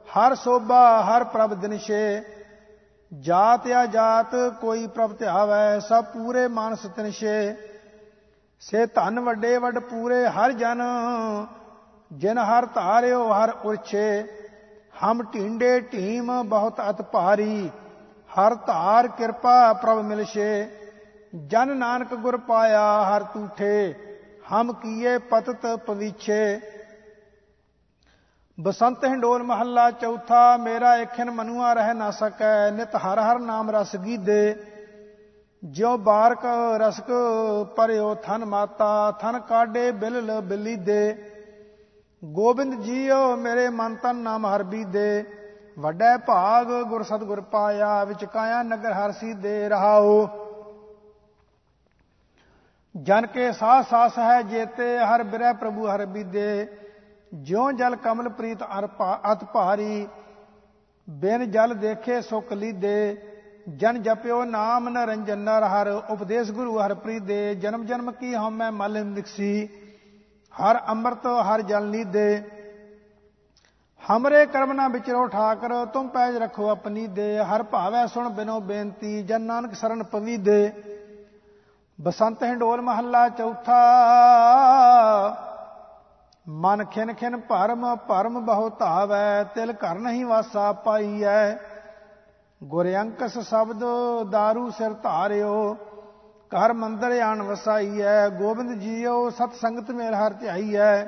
ਹਰ 0.10 0.36
ਸੋਭਾ, 0.36 1.02
ਹਰ 1.04 1.24
ਪ੍ਰਭ 1.24 1.54
ਦਿਨਸ਼ੇ 1.54 2.22
ਜਾਤ 3.12 3.68
ਆ 3.68 3.86
ਜਾਤ, 3.86 4.36
ਕੋਈ 4.62 4.88
ਪ੍ਰਭ 4.88 5.16
ਧਿਆਵੈ 5.18 5.80
ਸਭ 5.80 6.06
ਪੂਰੇ 6.14 6.48
ਮਾਨਸ 6.50 6.86
ਤਿਨਸ਼ੇ 6.96 7.56
ਸੇ 8.62 8.86
ਧਨ 8.86 9.20
ਵੱਡੇ 9.20 9.58
ਵੱਡ 9.58 9.80
ਪੂਰੇ, 9.80 10.26
ਹਰ 10.28 10.52
ਜਨ, 10.52 10.82
ਜਿਨ 12.12 12.38
ਹਰ 12.40 12.66
ਧਾਰਿਓ 12.66 13.28
ਹਰ 13.34 13.52
ਉਰਛੇ। 13.66 14.40
ਹਮ 14.95 15.21
ਢਿੰਡੇ 15.23 15.80
ਢੀਮ 15.80 16.32
ਬਹੁਤ 16.43 16.82
ਅਤ 16.89 17.01
ਭਾਰੀ, 17.01 17.69
ਹਰ 18.30 18.56
ਧਾਰ 18.56 19.08
ਕਿਰਪਾ 19.08 19.73
ਪ੍ਰਭ 19.73 20.01
ਮਿਲਸ਼ੇ। 20.01 20.67
ਜਨ 21.47 21.77
ਨਾਨਕ 21.77 22.13
ਗੁਰ 22.15 22.38
ਪਾਇਆ 22.38 22.84
ਹਰ 23.04 23.23
ਤੂਠੇ, 23.23 23.93
ਹਮ 24.54 24.73
ਕੀਏ 24.73 25.17
ਪਤਤ 25.17 25.65
ਪਵੀਛੇ। 25.86 26.60
ਬਸੰਤ 28.58 29.06
ਹਿੰਡੋਲ 29.06 29.43
ਮਹੱਲਾ 29.43 29.89
ਚੌਥਾ, 29.91 30.58
ਮੇਰਾ 30.58 30.95
ਇਖਨ 30.95 31.32
ਮਨੁਆ 31.32 31.73
ਰਹਿ 31.73 31.93
ਨਾ 31.93 32.12
ਸਕੈ, 32.12 32.71
ਨਿਤ 32.71 32.95
ਹਰ 32.95 33.19
ਹਰ 33.19 33.39
ਨਾਮ 33.39 33.69
ਰਸ 33.71 33.95
ਗੀਦੇ। 33.95 34.56
ਜਿਉ 35.63 35.97
ਬਾਰਕ 35.97 36.45
ਰਸਕ 36.77 37.12
ਪਰਿਓ 37.75 38.13
ਥਨ 38.15 38.45
ਮਾਤਾ, 38.45 39.12
ਥਨ 39.12 39.39
ਕਾਡੇ 39.39 39.91
ਬਿਲਲ 39.91 40.39
ਬਿਲੀਦੇ। 40.41 41.31
ਗੋਬਿੰਦ 42.24 42.74
ਜੀਓ 42.82 43.36
ਮੇਰੇ 43.36 43.70
ਮਨ 43.70 43.96
ਤਨ 43.96 44.16
ਨਾਮ 44.16 44.46
ਹਰ 44.46 44.64
ਬੀਦੇ 44.64 45.24
ਵੱਡਾ 45.80 46.18
ਭਾਗ 46.18 46.68
ਗੁਰ 46.90 47.04
ਸਤਗੁਰ 47.04 47.42
ਪਾਇਆ, 47.42 48.04
ਵਿਚ 48.06 48.26
ਕਾਇਆ 48.26 48.62
ਨਗਰ 48.64 48.94
ਹਰ 48.94 49.12
ਸੀਦੇ 49.12 49.70
ਰਹਾਓ 49.70 50.28
ਜਨ 52.96 53.26
ਕੇ 53.26 53.52
ਸਾਹ 53.52 53.82
ਸਾਸ 53.84 54.18
ਹੈ 54.20 54.42
ਜੇਤੇ, 54.42 54.98
ਹਰ 55.00 55.24
ਬਿਰੈ 55.24 55.54
ਪ੍ਰਭੂ 55.54 55.88
ਹਰ 55.88 56.06
ਬੀਦੇ 56.06 56.68
ਜਿਉ 57.32 57.72
ਜਲ 57.72 57.96
ਕਮਲ 57.96 58.30
ਪ੍ਰੀਤ 58.30 58.64
ਅਤ 59.32 59.44
ਭਾਰੀ, 59.44 60.08
ਬਿਨ 61.08 61.52
ਜਲ 61.52 61.74
ਦੇਖੇ 61.76 62.22
ਸੁਖ 62.22 62.54
ਲੀਦੇ 62.54 63.18
ਜਨ 63.70 64.02
ਜਪਿਓ 64.04 64.44
ਨਾਮ 64.46 64.90
ਨਰੰਜਨ 64.90 65.40
ਨਰ, 65.40 65.64
ਹਰ 65.64 65.88
ਉਪਦੇਸ਼ 66.10 66.52
ਗੁਰੂ 66.52 66.80
ਹਰ 66.80 66.94
ਪ੍ਰੀਦੇ 66.94 67.56
ਜਨਮ 67.56 67.86
ਜਨਮ 67.86 68.12
ਕੀ 68.12 68.36
ਹਉਮੈ 68.36 68.70
ਮਲ 68.72 69.06
ਨਿਕਸੀ। 69.06 69.70
ਹਰ 70.54 70.80
ਅੰਮ੍ਰਿਤ, 70.88 71.28
ਹਰ 71.28 71.62
ਜਲ 71.62 71.86
ਨੀਦੇ 71.86 72.44
ਹਮਰੇ 74.02 74.46
ਕਰਮ 74.46 74.72
ਨਾ 74.74 74.88
ਵਿਚਰੋ 74.88 75.28
ਠਾਕਰ, 75.28 75.86
ਤੁਮ 75.86 76.08
ਪੈਜ 76.08 76.38
ਰੱਖੋ 76.38 76.70
ਆਪਣੀ 76.70 77.08
ਦੇ। 77.08 77.38
ਹਰ 77.40 77.64
ਭਾਵੈ 77.64 78.06
ਸੁਣ 78.06 78.30
ਬਿਨੋ 78.30 78.60
ਬੇਨਤੀ, 78.60 79.24
ਜਨ 79.24 79.42
ਨਾਨਕ 79.42 79.74
ਸਰਨ 79.74 80.04
ਪਵੀ 80.04 80.38
ਦੇ। 80.38 80.72
ਬਸੰਤ 82.02 82.44
ਹਿੰਡੋਲ 82.44 82.82
ਮਹੱਲਾ 82.82 83.30
ਚੌਥਾ। 83.30 83.82
ਮਨ 86.48 86.86
ਖਿਨ 86.86 87.14
ਖਿਨ 87.14 87.38
ਭਰਮ 87.38 87.96
ਭਰਮ 87.96 88.46
ਬਹੁ 88.46 88.70
ਧਾਵੈ, 88.70 89.44
ਤਿਲ 89.44 89.72
ਘਰ 89.72 89.96
ਨਹੀਂ 89.96 90.26
ਵਾਸਾ 90.26 90.72
ਪਾਈਐ। 90.72 91.52
ਗੁਰ 92.64 92.94
ਅੰਕਸ 92.96 93.40
ਸ਼ਬਦ 93.40 93.84
दारू 94.34 94.70
ਸਿਰ 94.70 94.94
ਧਾਰਿਓ। 94.94 95.78
ਘਰ 96.52 96.72
ਮੰਦਰ 96.74 97.20
ਆਣ 97.22 97.42
ਵਸਾਈਐ 97.42 98.28
ਗੋਬਿੰਦ 98.30 98.72
ਜੀਓ, 98.80 99.30
ਸਤ 99.30 99.54
ਸੰਗਤ 99.56 99.92
ਮੇਲ 99.92 100.14
ਹਰ 100.16 100.34
ਧਿਆਈਐ 100.34 101.04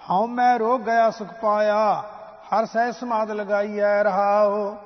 ਹਉ 0.00 0.26
ਮੈਂ 0.26 0.58
ਰੋ 0.58 0.76
ਗਿਆ, 0.78 1.10
ਸੁਖ 1.10 1.32
ਪਾਇਆ, 1.42 2.02
ਹਰ 2.52 2.66
ਸਹਿ 2.66 2.92
ਸਮਾਦ 2.92 3.30
ਲਗਾਈਐ 3.30 4.02
ਰਹਾਓ 4.02 4.76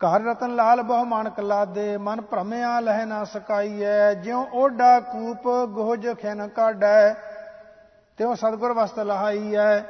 ਘਰ 0.00 0.20
ਰਤਨ 0.22 0.54
ਲਾਲ 0.56 0.82
ਬਹੁ 0.82 1.04
ਮਾਨਕ 1.04 1.40
ਲਾਦੇ, 1.40 1.96
ਮਨ 1.98 2.20
ਭ੍ਰਮਿਆ 2.20 2.78
ਲਹਿ 2.80 3.04
ਨਾ 3.06 3.22
ਸਕਾਈਐ 3.24 4.12
ਜਿਉ 4.14 4.44
ਓਡਾ 4.54 4.98
ਕੂਪ 5.02 5.48
ਗੋਜ 5.74 6.06
ਖੈਨ 6.22 6.46
ਕਾਢੈ, 6.48 7.14
ਤਿਉ 8.18 8.34
ਸਤਗੁਰ 8.34 8.72
ਵਸਤ 8.72 8.98
ਲਹਾਈਐ 9.00 9.80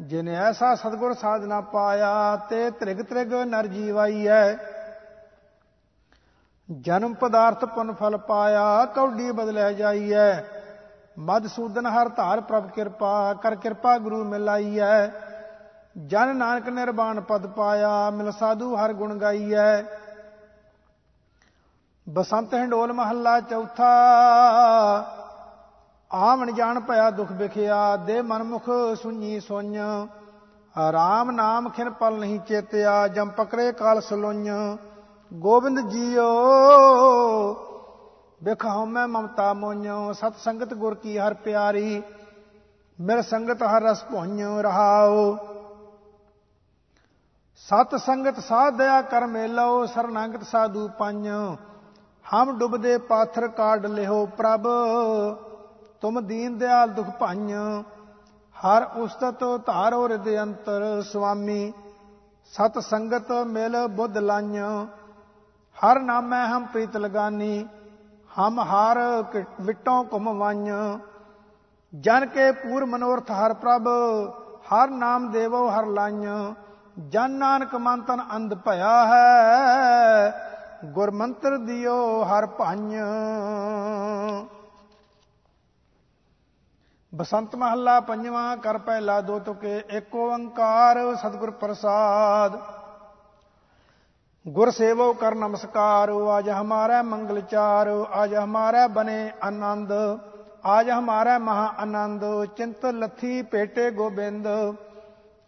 ਜਿਨ 0.00 0.28
ਐਸਾ 0.28 0.74
ਸਤਗੁਰ 0.74 1.14
ਸਾਧਨਾ 1.14 1.60
ਪਾਇਆ, 1.72 2.36
ਤੇ 2.50 2.70
ਤ੍ਰਿਗ 2.70 3.02
ਤ੍ਰਿਗ 3.02 3.34
ਨਰ 3.46 3.66
ਜੀਵਾਈਐ 3.66 4.56
ਜਨਮ 6.70 7.14
ਪਦਾਰਥ 7.14 7.64
ਪੁਨ 7.64 7.92
ਫਲ 7.92 8.16
ਪਾਇਆ, 8.16 8.84
ਕੌਡੀ 8.84 9.30
ਬਦਲਿਆ 9.30 9.72
ਜਾਈਐ। 9.72 10.40
ਮਦ 11.18 11.46
ਸੂਦਨ 11.46 11.86
ਹਰ 11.86 12.08
ਧਾਰ 12.08 12.40
ਪ੍ਰਭ 12.40 12.70
ਕਿਰਪਾ, 12.70 13.34
ਕਰ 13.34 13.54
ਕਿਰਪਾ 13.54 13.98
ਗੁਰੂ 13.98 14.24
ਮਿਲਾਈਐ। 14.24 15.06
ਜਨ 16.06 16.36
ਨਾਨਕ 16.36 16.68
ਨਿਰਵਾਣ 16.68 17.20
ਪਦ 17.20 17.46
ਪਾਇਆ, 17.46 18.10
ਮਿਲ 18.10 18.32
ਸਾਧੂ 18.32 18.76
ਹਰ 18.76 18.92
ਗੁਣ 18.92 19.14
ਗਾਈਐ। 19.14 19.82
ਬਸੰਤ 22.08 22.54
ਹੰਡੋਲ 22.54 22.92
ਮਹੱਲਾ 22.92 23.40
ਚੌਥਾ, 23.40 23.94
ਆਵਣ 26.12 26.52
ਜਾਣ 26.52 26.80
ਭਇਆ 26.80 27.10
ਦੁਖ 27.10 27.32
ਵਿਖਿਆ, 27.32 27.96
ਦੇ 27.96 28.22
ਮਨਮੁਖ 28.22 28.64
ਸੁਣੀ 29.02 29.40
ਸੁਣ 29.40 29.74
ਰਾਮ 30.92 31.30
ਨਾਮ 31.30 31.68
ਖਿਨ 31.68 31.90
ਪਲ 31.90 32.18
ਨਹੀਂ 32.18 32.40
ਚੇਤਿਆ, 32.40 33.08
ਜਮ 33.08 33.28
ਪਕਰੇ 33.28 33.72
ਕਾਲ 33.72 34.00
ਸਲੋñ 34.00 34.76
ਗੋਬਿੰਦ 35.30 35.80
ਜੀਓ 35.90 36.24
ਵੇਖਾਉ 38.40 38.84
ਮੈਂ 38.86 39.06
ਮਮਤਾ 39.08 39.52
ਮੋਨਿਓ, 39.54 40.12
ਸਤ 40.12 40.36
ਸੰਗਤ 40.38 40.74
ਗੁਰ 40.74 40.94
ਕੀ 40.94 41.18
ਹਰ 41.18 41.34
ਪਿਆਰੀ, 41.34 42.02
ਮਿਲ 42.98 43.22
ਸੰਗਤ 43.22 43.62
ਹਰ 43.62 43.82
ਰਸ 43.82 44.04
ਭੋਨਿਓ 44.04 44.60
ਰਹਾਓ। 44.62 45.36
ਸਤ 47.68 47.94
ਸੰਗਤ 47.96 48.38
ਸਾਧਿਆ 48.40 49.00
ਕਰ 49.02 49.26
ਮੇਲੋ, 49.26 49.86
ਸਰਨਾਗਤ 49.86 50.42
ਸਾਧੂ 50.42 50.88
ਪੰਜ 50.98 51.28
ਹਮ 52.26 52.56
ਡੁੱਬਦੇ 52.58 52.96
ਪਾਥਰ 52.98 53.48
ਕਾਢ 53.48 53.86
ਲਿਓ 53.86 54.24
ਪ੍ਰਭ, 54.36 54.66
ਤੁਮ 56.02 56.20
ਦੀਨ 56.26 56.58
ਦਿਆਲ 56.58 56.90
ਦੁਖ 56.90 57.06
ਭੰਜ 57.20 57.52
ਹਰ 58.56 58.84
ਉਸਤਤ 58.96 59.44
ਧਾਰੋ 59.66 60.02
ਹਿਰਦ 60.04 60.28
ਅੰਤਰ 60.42 61.02
ਸੁਆਮੀ, 61.02 61.72
ਸਤ 62.52 62.78
ਸੰਗਤ 62.80 63.32
ਮਿਲ 63.46 63.86
ਬੁੱਧ 63.88 64.18
ਲਾඤ 64.18 64.60
ਹਰ 65.76 65.98
ਨਾਮੈ 66.00 66.44
ਹਮ 66.46 66.64
ਪ੍ਰੀਤ 66.66 66.96
ਲਗਾਨੀ, 66.96 67.66
ਹਮ 68.30 68.60
ਹਾਰ 68.60 68.98
ਵਿਟੋਂ 69.60 70.04
ਘੁਮ 70.12 70.28
ਵੰਜ 70.38 70.70
ਜਨ 71.92 72.26
ਕੇ 72.26 72.50
ਪੂਰ 72.52 72.84
ਮਨੋਰਥ 72.84 73.30
ਹਰ 73.32 73.52
ਪ੍ਰਭ, 73.54 73.88
ਹਰ 74.72 74.90
ਨਾਮ 74.90 75.30
ਦੇਵੋ 75.32 75.68
ਹਰ 75.70 75.86
ਲਾඤ 75.88 76.26
ਜਨ 77.10 77.30
ਨਾਨਕ 77.30 77.74
ਮਨ 77.76 78.00
ਤਨ 78.02 78.22
ਅੰਧ 78.32 78.54
ਭਇਆ 78.64 79.04
ਹੈ 79.06 80.30
ਗੁਰ 80.94 81.10
ਮੰਤਰ 81.10 81.56
ਦਿਓ 81.58 82.22
ਹਰ 82.24 82.46
ਭੰਜ 82.58 82.94
ਬਸੰਤ 87.12 87.54
ਮਹੱਲਾ 87.56 87.98
ਪੰਜਵਾਂ, 88.00 88.56
ਕਰ 88.56 88.78
ਪਹਿਲਾ 88.78 89.20
ਦੋ 89.20 89.38
ਤੁਕੇ, 89.38 89.82
ਏਕ 89.90 90.14
ਓੰਕਾਰ 90.14 90.98
ਸਤਿਗੁਰ 91.16 91.50
ਪ੍ਰਸਾਦ। 91.50 92.56
गुर 94.46 94.70
सेवो 94.70 95.12
कर 95.20 95.34
नमस्कार 95.34 96.10
आज 96.32 96.48
हमारा 96.48 97.02
मंगल 97.02 97.40
चार 97.52 97.88
आज 98.14 98.34
हमारा 98.34 98.86
बने 98.96 99.18
आनंद 99.44 99.92
आज 100.72 100.90
हमारा 100.90 101.38
महा 101.38 101.64
आनंद 101.84 102.20
चिंत 102.58 102.84
लथी 102.94 103.42
पेटे 103.52 103.90
गोबिंद 103.96 104.46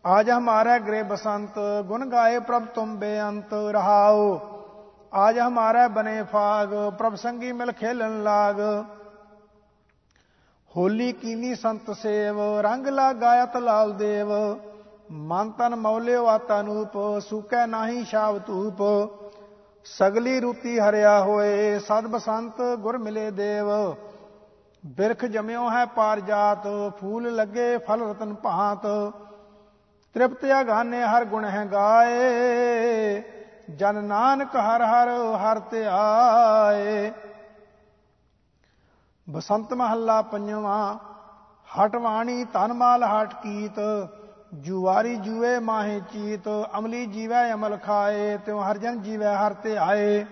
आज 0.04 0.30
हमारा 0.30 0.76
ग्रे 0.88 1.02
बसंत 1.12 1.54
गुण 1.88 2.08
गाए 2.11 2.38
प्रभ 2.48 2.66
तुम 2.74 2.96
बेअंत 2.98 3.50
रहाओ 3.76 4.24
आज 5.16 5.38
हमारा 5.38 5.87
बने 5.98 6.22
फाग 6.32 6.74
प्रभ 6.98 7.14
संगी 7.24 7.52
मिल 7.61 7.70
खेलन 7.80 8.20
लाग 8.24 8.61
होली 10.70 11.11
कीनी 11.22 11.54
संत 11.56 11.90
सेव 11.98 12.40
रंग 12.66 12.87
लागाया 12.96 13.46
तलाल 13.54 13.92
देव 14.02 14.34
ਮਨ 15.11 15.51
ਤਨ 15.51 15.75
ਮੌਲਿਓ 15.77 16.27
ਆਤਾ 16.27 16.61
ਨੂਪ, 16.62 16.97
ਸੁਕੈ 17.18 17.66
ਨਾਹੀ 17.66 18.05
ਸ਼ਾਵ 18.05 18.38
ਧੂਪ। 18.38 18.83
ਸਗਲੀ 19.87 20.40
ਰੂਤੀ 20.40 20.79
ਹਰਿਆ 20.81 21.18
ਹੋਏ, 21.21 21.79
ਸਦ 21.79 22.07
ਬਸੰਤ 22.07 22.61
ਗੁਰ 22.81 22.99
ਮਿਲੇ 22.99 23.31
ਦੇਵ। 23.31 23.71
ਬਿਰਖ 24.85 25.25
ਜਮਿਓ 25.25 25.71
ਹੈ 25.71 25.85
ਪਾਰ 25.87 26.21
ਜਾਤ, 26.21 26.66
ਫੂਲ 27.01 27.35
ਲੱਗੇ 27.35 27.77
ਫਲ 27.79 28.03
ਰਤਨ 28.03 28.35
ਭਾਂਤ। 28.35 28.87
ਤ੍ਰਿਪਤਿਆ 30.14 30.62
ਗਾਨੇ 30.62 31.03
ਹਰ 31.03 31.25
ਗੁਣ 31.25 31.44
ਹੈ 31.44 31.64
ਗਾਏ, 31.64 33.23
ਜਨ 33.71 34.05
ਨਾਨਕ 34.05 34.57
ਹਰ 34.57 34.83
ਹਰ 34.85 35.09
ਹਰ 35.38 35.59
ਧਿਆਏ 35.71 37.11
ਬਸੰਤ 39.27 39.73
ਮਹੱਲਾ 39.75 40.21
ਪੰਜਵਾਂ 40.23 40.97
ਹਟਵਾਣੀ 41.68 42.44
ਤਨਮਾਲ 42.44 43.05
ਹਟ 43.05 43.35
ਕੀਤ। 43.35 43.79
ਜੁਵਾਰੀ 44.52 45.16
ਜੂਏ 45.16 45.58
ਮਾਹੇ 45.58 46.00
ਚੀਤ, 46.12 46.48
ਅਮਲੀ 46.78 47.06
ਜੀਵੈ 47.06 47.52
ਅਮਲ 47.52 47.76
ਖਾਏ, 47.76 48.37
ਤਿਉ 48.37 48.61
ਹਰ 48.61 48.78
ਜਨ 48.78 49.00
ਜੀਵੈ 49.02 49.34
ਹਰ 49.37 49.52
ਤੇ 49.52 49.76
ਆਏ। 49.76 50.24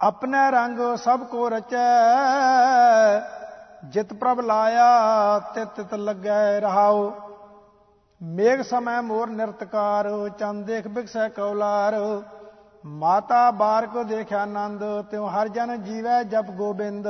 ਆਪਣੇ 0.00 0.50
ਰੰਗ 0.50 0.78
ਸਭ 0.96 1.24
ਕੋ 1.24 1.48
ਰਚੈ, 1.48 1.86
ਜਿਤ 3.84 4.12
ਪ੍ਰਭ 4.12 4.40
ਲਾਇਆ, 4.40 5.38
ਤਿਤ 5.54 5.68
ਤਿਤ 5.68 5.94
ਲੱਗੈ 5.94 6.60
ਰਹਾਉ। 6.60 7.10
ਮੇਘ 8.22 8.62
ਸਮੈ 8.62 9.00
ਮੋਰ 9.00 9.28
ਨਿਰਤਕਾਰ, 9.28 10.08
ਚੰਦ 10.28 10.66
ਦੇਖ 10.66 10.88
ਬਿਕਸੈ 10.88 11.28
ਕੌਲਾਰ। 11.28 11.94
ਮਾਤਾ 12.84 13.50
ਬਾਰ 13.50 13.86
ਕੋ 13.86 14.02
ਦੇਖਿਆ 14.02 14.42
ਆਨੰਦ, 14.42 14.82
ਤਿਉ 15.10 15.26
ਹਰ 15.26 15.48
ਜਨ 15.48 15.82
ਜੀਵੈ 15.82 16.22
ਜਪ 16.22 16.50
ਗੋਬਿੰਦ। 16.50 17.06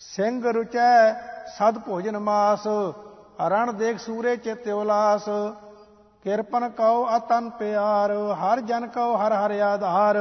ਸਿੰਘ 0.00 0.52
ਰੁਚੈ 0.52 1.12
ਸਦ 1.58 1.78
ਭੋਜਨ 1.78 2.18
ਮਾਸ 2.18 2.66
ਅਰਣ 3.38 3.72
ਦੇਖ 3.72 3.98
ਸੂਰੇ 3.98 4.36
ਚਿਤ 4.36 4.68
ਉਲਾਸ, 4.68 5.28
ਕਿਰਪਨ 6.24 6.68
ਕਉ 6.68 7.06
ਅਤਨ 7.16 7.48
ਪਿਆਰ, 7.50 8.12
ਹਰ 8.42 8.60
ਜਨ 8.60 8.86
ਕਉ 8.86 9.16
ਹਰ 9.16 9.32
ਹਰ 9.34 9.58
ਆਧਾਰ। 9.60 10.18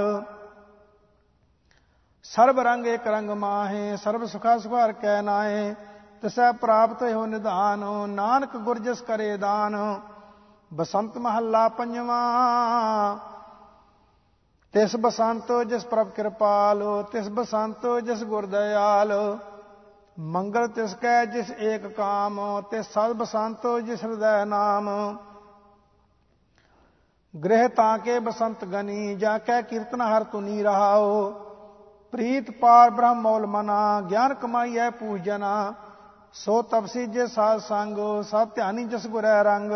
ਸਰਬ 2.26 2.60
ਰੰਗ 2.60 2.86
ਇੱਕ 2.88 3.08
ਰੰਗ 3.08 3.30
ਮਾਹੇ, 3.30 3.95
ਸਰਬ 3.97 4.26
ਸੁਖਾ 4.26 4.58
ਸੁਖਾਰ 4.58 4.91
ਕੈ 4.93 5.21
ਨਾਏ 5.21 5.74
ਤਿਸੈ 6.21 6.52
ਪ੍ਰਾਪਤ 6.52 7.04
ਹੋ 7.04 7.26
ਨਿਧਾਨ, 7.26 7.86
ਨਾਨਕ 8.10 8.56
ਗੁਰ 8.58 8.80
ਜਿਸ 8.80 9.02
ਕਰੇ 9.02 9.36
ਦਾਨ। 9.38 9.78
ਬਸੰਤ 10.71 11.17
ਮਹੱਲਾ 11.17 11.67
ਪੰਜਵਾਂ, 11.69 13.17
ਤਿਸ 14.74 14.95
ਬਸੰਤ 14.95 15.52
ਜਿਸ 15.67 15.86
ਪ੍ਰਭ 15.86 16.10
ਕਿਰਪਾਲ, 16.10 16.84
ਤਿਸ 17.12 17.30
ਬਸੰਤ 17.30 17.88
ਜਿਸ 18.04 18.24
ਗੁਰ 18.24 18.45
ਦਇਆਲ। 18.45 19.12
ਮੰਗਲ 20.17 20.67
ਤਿਸ 20.67 20.93
ਕੈ 20.93 21.24
ਜਿਸ 21.26 21.52
ਏਕ 21.60 21.86
ਕਾਮ 21.88 22.39
ਤੇ 22.71 22.82
ਸਦ 22.84 23.13
ਬਸੰਤ 23.13 23.67
ਜਿਸ 23.86 24.04
ਹਿਰਦੈ 24.04 24.43
ਨਾਮ। 24.45 24.89
ਗ੍ਰਹਿ 27.34 27.67
ਤਾਂ 27.67 27.97
ਕੇ 27.97 28.17
ਬਸੰਤ 28.19 28.65
ਗਨੀ, 28.65 29.15
ਜਾ 29.15 29.38
ਕੈ 29.38 29.62
ਕੀਰਤਨ 29.62 30.02
ਹਰ 30.02 30.24
ਤੁਨੀ 30.24 30.63
ਰਹਾਓ 30.63 31.30
ਪ੍ਰੀਤ 32.13 32.52
ਪਾਰ 32.52 32.89
ਬ੍ਰਹਮ 32.89 33.21
ਮੌਲ 33.21 33.45
ਮਨਾ, 33.45 34.02
ਗਿਆਨ 34.02 34.34
ਕਮਾਈਐ 34.34 34.89
ਪੂਜਨਾ 34.89 35.74
ਸੋ 36.34 36.62
ਤਪਸੀ 36.62 37.06
ਜੇ 37.06 37.28
ਸਾਧ 37.28 37.60
ਸੰਗ 37.60 37.97
ਸਤ 38.24 38.56
ਧਿਆਨੀ 38.56 38.84
ਜਿਸ 38.86 39.08
ਗੁਰੈ 39.08 39.41
ਰੰਗ। 39.43 39.71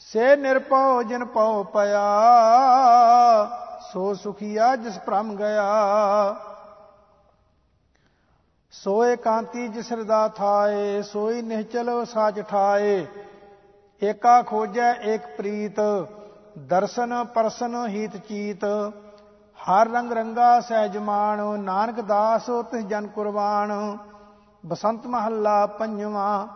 ਸੇ 0.00 0.34
ਨਿਰਪਉ 0.36 1.02
ਜਿਨ 1.02 1.24
ਪਉ 1.24 1.62
ਪਿਆ, 1.64 2.04
ਸੋ 3.82 4.12
ਸੁਖੀਆ 4.14 4.74
ਜਿਸ 4.76 4.98
ਭ੍ਰਮ 4.98 5.34
ਗਿਆ। 5.36 5.64
ਸੋਏ 8.76 9.14
ਕਾਂਤੀ 9.16 9.66
ਜਿਸ 9.68 9.90
ਹਿਰਦਾ 9.92 10.26
ਥਾਏ, 10.28 11.02
ਸੋਈ 11.02 11.42
ਨਿਹਚਲ 11.42 12.04
ਸਾਚ 12.04 12.40
ਠਾਏ। 12.40 13.06
ਏਕਾ 14.02 14.40
ਖੋਜੈ 14.42 14.92
ਏਕ 15.04 15.26
ਪ੍ਰੀਤ, 15.36 15.80
ਦਰਸ਼ਨ 16.68 17.14
ਪਰਸਨ 17.24 17.76
ਹੀਤ 17.86 18.16
ਚੀਤ। 18.18 18.64
ਹਰ 19.58 19.88
ਰੰਗ 19.88 20.12
ਰੰਗਾ 20.12 20.48
ਸਹਿਜ 20.60 20.96
ਮਾਨ 20.98 21.40
ਨਾਨਕ 21.60 22.00
ਦਾਸ 22.00 22.46
ਤਿਸ 22.70 22.84
ਜਨ 22.84 23.06
ਕੁਰਬਾਨ। 23.06 23.72
ਬਸੰਤ 24.64 25.06
ਮਹੱਲਾ 25.06 25.64
ਪੰਜਵਾਂ, 25.78 26.46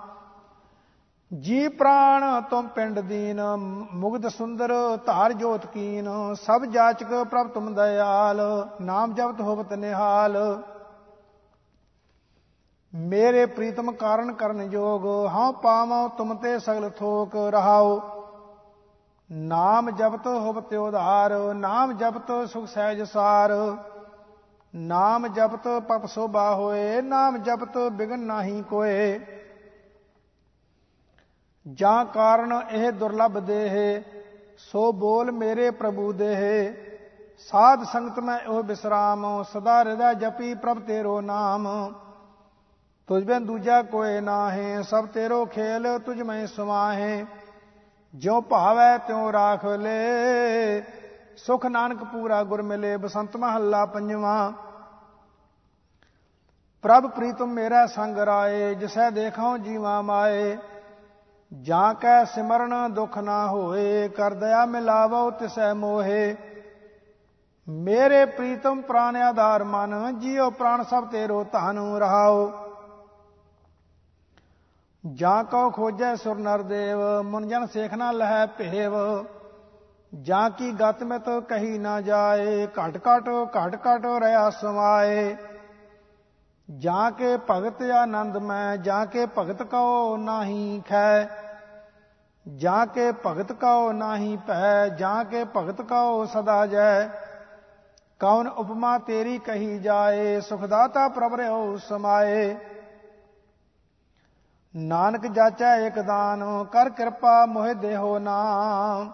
ਜੀ 1.30 1.66
ਪ੍ਰਾਣ 1.68 2.40
ਤੁਮ 2.40 2.66
ਪਿੰਡ 2.66 2.98
ਦੀਨ, 3.00 3.40
ਮੁਗਧ 3.94 4.28
ਸੁੰਦਰ 4.28 4.72
ਧਾਰ 5.06 5.32
ਜੋਤ 5.32 5.66
ਕੀਨ। 5.66 6.08
ਸਭ 6.42 6.64
ਜਾਚਕ 6.66 7.22
ਪ੍ਰਭ 7.24 7.48
ਤੁਮ 7.48 7.72
ਦਇਆਲ, 7.74 8.40
ਨਾਮ 8.80 9.14
ਜਪਤ 9.14 9.40
ਹੋਵਤ 9.40 9.72
ਨਿਹਾਲ। 9.74 10.36
ਮੇਰੇ 12.94 13.46
ਪ੍ਰੀਤਮ 13.46 13.92
ਕਾਰਨ 13.92 14.32
ਕਰਨ 14.32 14.70
ਜੋਗ 14.70 15.06
ਹਾਂ 15.28 15.52
ਪਾਵਾਂ 15.52 16.08
ਤੁਮ 16.08 16.34
ਤੇ 16.34 16.58
ਸਗਲ 16.58 16.90
ਥੋਕ 16.90 17.36
ਰਹਾਓ 17.36 18.00
ਨਾਮ 19.30 19.90
ਜਪਤ 19.90 20.26
ਹੋਵਤ 20.26 20.72
ਉਧਾਰ, 20.72 21.54
ਨਾਮ 21.54 21.92
ਜਪਤ 21.92 22.48
ਸੁਖ 22.48 22.66
ਸਹਿਜ 22.66 23.02
ਸਾਰ। 23.02 23.50
ਨਾਮ 24.74 25.26
ਜਪਤ 25.26 25.68
ਪਪ 25.88 26.06
ਸੋਭਾ 26.06 26.54
ਹੋਏ, 26.54 27.00
ਨਾਮ 27.00 27.36
ਜਪਤ 27.36 27.78
ਬਿਗਨ 27.92 28.20
ਨਾਹੀ 28.20 28.62
ਕੋਏ। 28.62 29.20
ਜਾਂ 31.72 32.04
ਕਾਰਨ 32.04 32.62
ਇਹ 32.70 32.92
ਦੁਰਲਭ 32.92 33.38
ਦੇਹ, 33.38 34.02
ਸੋ 34.58 34.92
ਬੋਲ 34.92 35.30
ਮੇਰੇ 35.30 35.70
ਪ੍ਰਭੂ 35.70 36.12
ਦੇਹ। 36.12 36.72
ਸਾਧ 37.38 37.84
ਸੰਗਤ 37.84 38.18
ਮੈਂ 38.18 38.38
ਉਹ 38.48 38.62
ਬਿਸਰਾਮ, 38.62 39.42
ਸਦਾ 39.42 39.78
ਹਿਰਦਾ 39.78 40.12
ਜਪੀ 40.12 40.54
ਪ੍ਰਭ 40.54 40.80
ਤੇਰੋ 40.80 41.20
ਨਾਮ। 41.20 41.68
ਤੁਝ 43.10 43.24
ਬਿਨ 43.24 43.46
ਦੂਜਾ 43.46 43.82
ਕੋਏ 43.82 44.20
ਨਾਹੇ, 44.20 44.82
ਸਭ 44.82 45.06
ਤੇਰੋ 45.06 45.44
ਖੇਲ 45.46 45.98
ਤੁਝ 45.98 46.22
ਮੈਂ 46.22 46.46
ਸਮਾਹੇ 46.46 47.24
ਜਿਉ 48.14 48.40
ਭਾਵੈ 48.40 48.98
ਤਿਉ 48.98 49.32
ਰਾਖ 49.32 49.64
ਲੈ, 49.64 50.80
ਸੁਖ 51.36 51.66
ਨਾਨਕ 51.66 52.04
ਪੂਰਾ 52.04 52.42
ਗੁਰ 52.44 52.62
ਮਿਲੇ, 52.62 52.96
ਬਸੰਤ 52.96 53.36
ਮਹੱਲਾ 53.36 53.84
ਪੰਜਵਾਂ। 53.86 54.52
ਪ੍ਰਭ 56.82 57.10
ਪ੍ਰੀਤਮ 57.10 57.52
ਮੇਰਾ 57.52 57.86
ਸੰਗ 57.86 58.18
ਰਾਏ, 58.18 58.74
ਜਿਸੈ 58.74 59.10
ਦੇਖਾਂ 59.10 59.58
ਜੀਵਾ 59.58 60.02
ਮਾਏ। 60.02 60.56
ਜਾਂ 61.52 61.94
ਕੈ 61.94 62.24
ਸਿਮਰਨ 62.24 62.94
ਦੁਖ 62.94 63.18
ਨਾ 63.18 63.46
ਹੋਏ, 63.46 64.08
ਕਰ 64.08 64.34
ਦਇਆ 64.34 64.64
ਮਿਲਾਵੋ 64.66 65.30
ਤਿਸੈ 65.30 65.74
ਮੋਹੇ। 65.74 66.36
ਮੇਰੇ 67.68 68.24
ਪ੍ਰੀਤਮ 68.24 68.80
ਪ੍ਰਾਨ 68.80 69.16
ਆਧਾਰ 69.16 69.64
ਮਨ, 69.64 70.18
ਜੀਉ 70.18 70.50
ਪ੍ਰਾਨ 70.50 70.84
ਸਭ 70.84 71.08
ਤੇਰੋ 71.08 71.44
ਧਨ 71.44 71.96
ਰਹਾਓ 71.98 72.69
ਜਾਂ 75.04 75.44
ਕੋ 75.44 75.70
ਖੋਜੈ 75.70 76.14
ਸੁਰ 76.14 76.38
ਨਰ 76.38 76.62
ਦੇਵ 76.62 76.98
ਮਨ 77.22 77.48
ਜਨ 77.48 77.66
ਸੇਖਣਾ 77.66 78.10
ਲਹਿ 78.12 78.46
ਭੇਵ। 78.46 78.94
ਜਾਂ 80.12 80.50
ਕੀ 80.50 80.70
ਗਤ 80.72 81.02
ਮੈਂ 81.02 81.18
ਤੋ 81.18 81.40
ਕਹੀ 81.40 81.78
ਨਾ 81.78 82.00
ਜਾਏ, 82.00 82.66
ਘਟ 82.66 82.96
ਘਟ 82.96 83.28
ਘਟ 83.56 83.76
ਘਟ 83.76 84.06
ਰਿਆ 84.20 84.50
ਸਮਾਏ। 84.50 85.36
ਜਾਂ 86.68 87.10
ਕੇ 87.10 87.36
ਭਗਤ 87.50 87.82
ਆਨੰਦ 87.82 88.36
ਮੈਂ, 88.36 88.76
ਜਾਂ 88.76 89.06
ਕੇ 89.06 89.26
ਭਗਤ 89.38 89.62
ਕਉ 89.62 90.16
ਨਾਹੀ 90.16 90.82
ਖੈ। 90.88 91.28
ਜਾਂ 92.46 92.86
ਕੇ 92.86 93.12
ਭਗਤ 93.26 93.52
ਕਉ 93.52 93.92
ਨਾਹੀ 93.92 94.36
ਭੈ, 94.36 94.88
ਜਾਂ 94.88 95.24
ਕੇ 95.24 95.44
ਭਗਤ 95.56 95.82
ਕਉ 95.82 96.24
ਸਦਾ 96.24 96.66
ਜੈ। 96.66 97.06
ਕੌਣ 98.20 98.48
ਉਪਮਾ 98.48 98.98
ਤੇਰੀ 98.98 99.38
ਕਹੀ 99.38 99.78
ਜਾਏ 99.78 100.40
ਸੁਖਦਾਤਾ 100.40 101.08
ਪ੍ਰਭ 101.08 101.34
ਰਿਓ 101.34 101.76
ਸਮਾਏ। 101.76 102.56
ਨਾਨਕ 104.74 105.26
ਜਾਚੈ 105.26 105.74
ਇਕ 105.76 105.98
ਦਾਨ, 105.98 106.64
ਕਰ 106.64 106.88
ਕਿਰਪਾ 106.88 107.46
ਮੋਹਿ 107.46 107.74
ਦੇਹੋ 107.74 108.18
ਨਾਮ। 108.18 109.10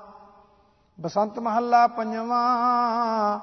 ਬਸੰਤ 0.98 1.38
ਮਹੱਲਾ 1.38 1.86
ਪੰਜਵਾਂ, 1.86 3.38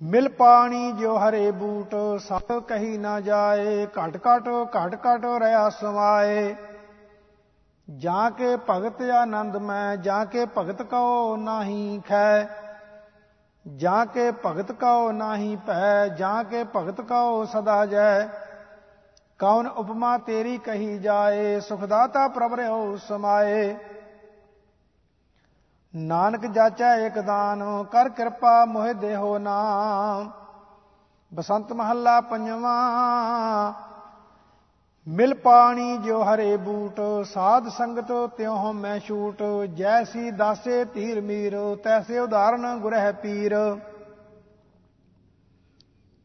ਮਿਲ 0.00 0.28
ਪਾਣੀ 0.28 0.92
ਜੋ 0.92 1.16
ਹਰੇ 1.18 1.50
ਬੂਟ, 1.50 1.94
ਸਭ 2.18 2.60
ਕਹੀ 2.60 2.98
ਨਾ 2.98 3.20
ਜਾਏ, 3.20 3.86
ਘਟ 3.86 4.16
ਘਟ 4.16 4.48
ਘਟ 4.76 4.94
ਘਟ 5.06 5.24
ਰਿਆ 5.40 5.68
ਸਮਾਏ 5.70 6.54
ਜਾਂ 7.88 8.30
ਕੇ 8.30 8.56
ਭਗਤ 8.70 9.02
ਆਨੰਦ 9.02 9.56
ਮੈਂ, 9.56 9.96
ਜਾਂ 9.96 10.26
ਕੇ 10.26 10.46
ਭਗਤ 10.58 10.82
ਕਉ 10.82 11.36
ਨਾਹੀ 11.36 12.02
ਖੈ। 12.08 12.48
ਜਾਂ 13.66 14.06
ਕੇ 14.06 14.30
ਭਗਤ 14.46 14.72
ਕਉ 14.72 15.12
ਨਾਹੀ 15.12 15.56
ਭੈ, 15.56 16.08
ਜਾਂ 16.08 16.44
ਕੇ 16.44 16.64
ਭਗਤ 16.76 17.00
ਕਉ 17.00 17.44
ਸਦਾ 17.44 17.84
ਜੈ। 17.86 18.43
ਕੌਣ 19.40 19.66
ਉਪਮਾ 19.66 20.16
ਤੇਰੀ 20.18 20.56
ਕਹੀ 20.58 20.98
ਜਾਏ, 20.98 21.60
ਸੁਖਦਾਤਾ 21.60 22.26
ਪ੍ਰਭ 22.28 22.54
ਰਿਓ 22.54 22.96
ਸਮਾਏ। 22.96 23.76
ਨਾਨਕ 25.94 26.46
ਜਾਚੈ 26.46 26.94
ਇਕ 26.96 27.18
ਦਾਨ, 27.18 27.62
ਕਰ 27.84 28.08
ਕਿਰਪਾ 28.08 28.64
ਮੋਹਿ 28.64 28.94
ਦੇਹੋ 28.94 29.38
ਨਾਮ। 29.38 30.30
ਬਸੰਤ 31.32 31.72
ਮਹੱਲਾ 31.72 32.20
ਪੰਜਵਾਂ, 32.20 33.72
ਮਿਲ 35.06 35.34
ਪਾਣੀ 35.34 35.96
ਜੋ 35.98 36.22
ਹਰੇ 36.22 36.56
ਬੂਟ, 36.56 37.00
ਸਾਧ 37.24 37.68
ਸੰਗਤ 37.68 38.12
ਤਿਉ 38.36 38.72
ਮੈਂ 38.72 38.98
ਛੂਟ 38.98 39.42
ਜੈਸੀ 39.74 40.30
ਦਾਸੇ 40.30 40.84
ਧੀਰ 40.84 41.20
ਮੀਰ 41.20 41.56
ਤੈਸੇ 41.84 42.18
ਉਦਾਹਰਨ 42.18 42.78
ਗੁਰਹਿ 42.78 43.12
ਪੀਰ। 43.12 43.56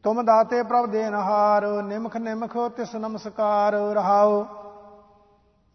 ਤੁਮ 0.04 0.22
ਦਾਤੇ 0.24 0.62
ਪ੍ਰਭ 0.62 0.86
ਦੇਨਹਾਰ 0.86 1.82
ਨਿਮਖ 1.82 2.16
ਨਿਮਖ 2.16 2.56
ਤਿਸ 2.76 2.94
ਨਮਸਕਾਰ 2.96 3.72
ਰਹਾਓ। 3.72 4.46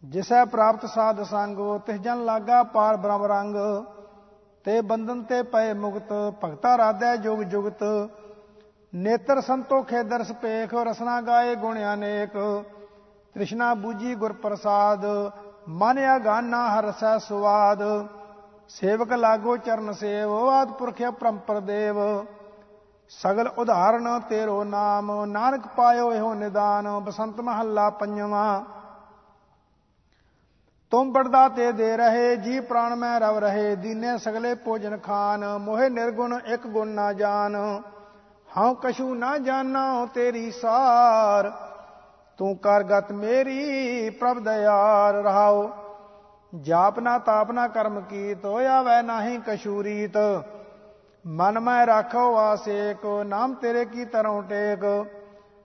ਜਿਸੈ 0.03 0.45
ਪ੍ਰਾਪਤ 0.45 0.85
ਸਾਧ 0.85 1.23
ਸੰਗੋ, 1.23 1.77
ਤਿਸ 1.77 1.99
ਜਨ 2.01 2.25
ਲਾਗਾ 2.25 2.63
ਪਾਰ 2.63 2.97
ਬ੍ਰਹਮ 2.97 3.23
ਰੰਗ। 3.23 3.55
ਤੇ 4.63 4.81
ਬੰਧਨ 4.81 5.23
ਤੇ 5.23 5.41
ਪਏ 5.43 5.73
ਮੁਕਤ, 5.73 6.13
ਭਗਤਾ 6.43 6.77
ਰਾਧੈ 6.77 7.15
ਜੁਗ 7.15 7.39
ਜੁਗਤ। 7.39 7.83
ਨੇਤਰ 8.95 9.41
ਸੰਤੋਖੇ 9.41 10.03
ਦਰਸ 10.03 10.31
ਪੇਖ 10.31 10.73
ਰਸਨਾ 10.73 11.21
ਗਾਏ 11.21 11.55
ਗੁਣ 11.55 11.77
ਅਨੇਕ। 11.93 12.63
ਤ੍ਰਿਸ਼ਨਾ 13.33 13.73
ਬੂਜੀ 13.73 14.15
ਗੁਰ 14.15 14.33
ਪ੍ਰਸਾਦ, 14.33 15.05
ਮਨ 15.67 16.15
ਅਗਾਨਾ 16.15 16.67
ਹਰਸੈ 16.69 17.17
ਸੁਆਦ 17.17 17.83
ਸੇਵਕ 18.69 19.13
ਲਾਗੋ 19.13 19.57
ਚਰਨ 19.57 19.91
ਸੇਵ, 19.91 20.49
ਆਦ 20.49 20.71
ਪੁਰਖਿ 20.71 21.11
ਪਰੰਪਰ 21.11 21.59
ਦੇਵ। 21.59 21.95
ਸਗਲ 23.11 23.47
ਉਦਾਹਰਣ 23.47 24.19
ਤੇਰੋ 24.19 24.63
ਨਾਮ, 24.63 25.11
ਨਾਨਕ 25.25 25.67
ਪਾਇਓ 25.67 26.11
ਇਹੋ 26.13 26.33
ਨਿਦਾਨ, 26.33 26.87
ਬਸੰਤ 26.99 27.39
ਮਹੱਲਾ 27.41 27.89
ਪੰਜਵਾਂ। 27.89 28.63
ਤੁਮ 30.91 31.11
ਬੜਦਾ 31.13 31.47
ਤੇ 31.49 31.71
ਦੇ 31.71 31.95
ਰਹੇ, 31.97 32.35
ਜੀ 32.35 32.59
ਪ੍ਰਾਣ 32.59 32.95
ਮੈਂ 32.95 33.19
ਰਵ 33.19 33.37
ਰਹੇ, 33.39 33.75
ਦੀਨੇ 33.75 34.17
ਸਗਲੇ 34.17 34.53
ਭੋਜਨ 34.55 34.97
ਖਾਨ, 34.97 35.45
ਮੋਹਿ 35.57 35.89
ਨਿਰਗੁਣ 35.89 36.39
ਇੱਕ 36.45 36.67
ਗੁਣ 36.67 36.87
ਨਾ 36.87 37.11
ਜਾਣ 37.13 37.55
ਹਉ 38.47 38.73
ਕਛੂ 38.73 39.13
ਨਾ 39.15 39.37
ਜਾਣਾ 39.37 40.05
ਤੇਰੀ 40.05 40.51
ਸਾਰ, 40.51 41.51
ਤੂੰ 42.39 42.55
ਕਰ 42.57 42.83
ਗਤ 42.83 43.11
ਮੇਰੀ 43.11 44.09
ਪ੍ਰਭ 44.09 44.39
ਦਇਆਰ। 44.39 45.13
ਰਹਾਓ 45.15 45.69
ਜਾਪ 46.53 46.99
ਨਾ 46.99 47.17
ਤਾਪ 47.19 47.51
ਨਾ 47.51 47.67
ਕਰਮ 47.67 47.99
ਕੀਤ, 48.01 48.45
ਹੋਇਆ 48.45 48.81
ਵੈ 48.81 49.01
ਨਾਹੀ 49.01 49.37
ਕਸ਼ੂਰੀਤ 49.47 50.17
ਮਨ 51.25 51.59
ਮੈਂ 51.59 51.85
ਰਾਖੋ 51.85 52.35
ਆਸੇਕ, 52.37 53.05
ਨਾਮ 53.25 53.53
ਤੇਰੇ 53.53 53.85
ਕੀ 53.85 54.05
ਤਰੋਂ 54.05 54.41
ਟੇਕ 54.43 55.05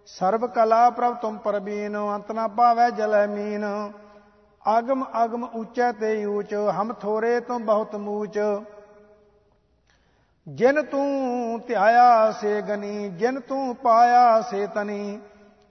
ਸਰਬ 0.06 0.46
ਕਲਾ 0.46 0.90
ਪ੍ਰਭ 0.90 1.14
ਤੁਮ 1.14 1.36
ਪਰਬੀਨ, 1.38 1.96
ਅੰਤ 2.14 2.32
ਨਾ 2.32 2.46
ਪਾਵੇ 2.48 2.90
ਜਲੈ 2.90 3.26
ਮੀਨ। 3.26 3.92
ਅਗਮ 4.78 5.04
ਅਗਮ 5.24 5.44
ਉੱਚੈ 5.44 5.92
ਤੇ 5.92 6.24
ਊਚ, 6.24 6.54
ਹਮ 6.54 6.92
ਥੋਰੇ 6.92 7.40
ਤੋਂ 7.40 7.58
ਬਹੁਤ 7.60 7.96
ਮੂਚ। 7.96 8.38
ਜਿਨ 10.48 10.82
ਤੂੰ 10.82 11.60
ਧਿਆਇਆ 11.66 12.30
ਸੇ 12.30 12.62
ਗਨੀ, 12.62 13.08
ਜਿਨ 13.08 13.40
ਤੂੰ 13.40 13.74
ਪਾਇਆ 13.76 14.40
ਸੇ 14.40 14.66
ਤਨੀ, 14.66 15.20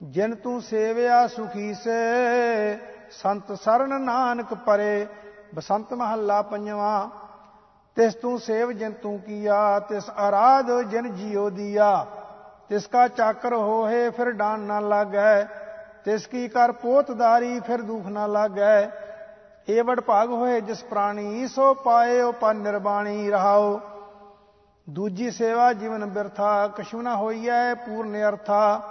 ਜਿਨ 0.03 0.35
ਤੂੰ 0.35 0.61
ਸੇਵਿਆ 0.61 1.27
ਸੁਖੀ 1.27 1.73
ਸੇ, 1.73 2.77
ਸੰਤ 3.11 3.51
ਸਰਣ 3.51 4.01
ਨਾਨਕ 4.01 4.53
ਪਰੇ, 4.53 5.07
ਬਸੰਤ 5.55 5.93
ਮਹੱਲਾ 5.93 6.41
ਪੰਜਵਾ। 6.41 7.09
ਤਿਸ 7.99 8.13
ਤੂੰ 8.15 8.39
ਸੇਵ 8.39 8.71
ਜਿਨ 8.71 8.91
ਤੂੰ 8.91 9.17
ਕੀਆ, 9.19 9.79
ਤਿਸ 9.79 10.09
ਆਰਾਧ 10.09 10.69
ਜਿਨ 10.81 11.07
ਜਿਉ 11.15 11.49
ਦੀਆ। 11.49 12.05
ਤਿਸ 12.69 12.85
ਕਾ 12.87 13.07
ਚਾਕਰ 13.07 13.53
ਹੋਏ 13.53 14.09
ਫਿਰ 14.09 14.31
ਡਾਨ 14.31 14.59
ਨਾ 14.59 14.79
ਲਾਗੈ, 14.79 15.43
ਤਿਸ 16.05 16.27
ਕੀ 16.27 16.47
ਕਰ 16.47 16.71
ਪੋਤਦਾਰੀ 16.71 17.59
ਫਿਰ 17.59 17.81
ਦੁਖ 17.81 18.05
ਨਾ 18.07 18.27
ਲਾਗੈ। 18.27 18.89
ਏ 19.69 19.81
ਵਡ 19.81 19.99
ਭਾਗ 19.99 20.31
ਹੋਏ 20.31 20.61
ਜਿਸ 20.61 20.83
ਪ੍ਰਾਣੀ, 20.83 21.47
ਸੋ 21.47 21.73
ਪਾਏ 21.73 22.21
ਉਹ 22.21 22.33
ਪਨ 22.33 22.55
ਨਿਰਬਾਣੀ 22.55 23.29
ਰਹਾਓ। 23.29 23.79
ਦੂਜੀ 24.87 25.31
ਸੇਵਾ 25.31 25.71
ਜੀਵਨ 25.73 26.05
ਬਿਰਥਾ, 26.05 26.67
ਕਛੂ 26.67 27.01
ਨਾ 27.01 27.15
ਹੋਈਐ 27.15 27.73
ਪੂਰਨ 27.73 28.15
ਅਰਥਾ। 28.29 28.81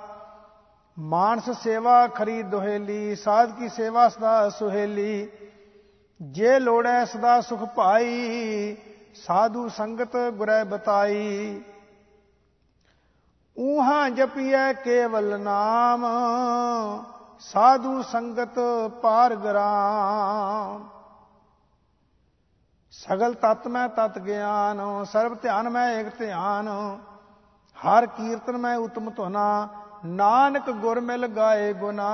ਮਾਨਸ 0.97 1.51
ਸੇਵਾ 1.63 2.07
ਖਰੀ 2.09 2.43
ਦੁਹੇਲੀ, 2.43 3.15
ਸਾਧ 3.15 3.59
ਕੀ 3.59 3.69
ਸੇਵਾ 3.69 4.09
ਸਦਾ 4.09 4.49
ਸੁਹੇਲੀ। 4.49 5.29
ਜੇ 6.21 6.59
ਲੋੜੈ 6.59 7.05
ਸਦਾ 7.05 7.41
ਸੁਖ 7.41 7.65
ਪਾਈ 7.77 8.77
ਸਾਧੂ 9.27 9.69
ਸੰਗਤ 9.69 10.17
ਗੁਰੈ 10.31 10.63
ਬਤਾਈ 10.65 11.63
ਉਹਾਂ 13.57 14.11
ਜਪੀਐ 14.11 14.73
ਕੇਵਲ 14.73 15.39
ਨਾਮ, 15.41 16.05
ਸਾਧੂ 17.41 18.03
ਸੰਗਤ 18.03 18.59
ਪਾਰ 19.03 19.35
ਗਰਾਮ। 19.35 20.89
ਸਗਲ 22.93 23.35
ਤਤ 23.35 23.67
ਮੈਂ 23.69 23.89
ਤਤ 23.89 24.19
ਗਿਆਨ, 24.19 25.05
ਸਰਬ 25.05 25.35
ਧਿਆਨ 25.35 25.69
ਮੈਂ 25.69 25.91
ਏਕ 25.93 26.09
ਧਿਆਨ, 26.19 26.69
ਹਰ 27.77 28.07
ਕੀਰਤਨ 28.07 28.57
ਮੈਂ 28.57 28.77
ਉਤਮ 28.77 29.11
ਧੁਨਾ, 29.11 29.69
ਨਾਨਕ 30.05 30.71
ਗੁਰ 30.71 31.01
ਮਿਲ 31.01 31.27
ਗਾਏ 31.27 31.73
ਗੁਨਾ 31.73 32.09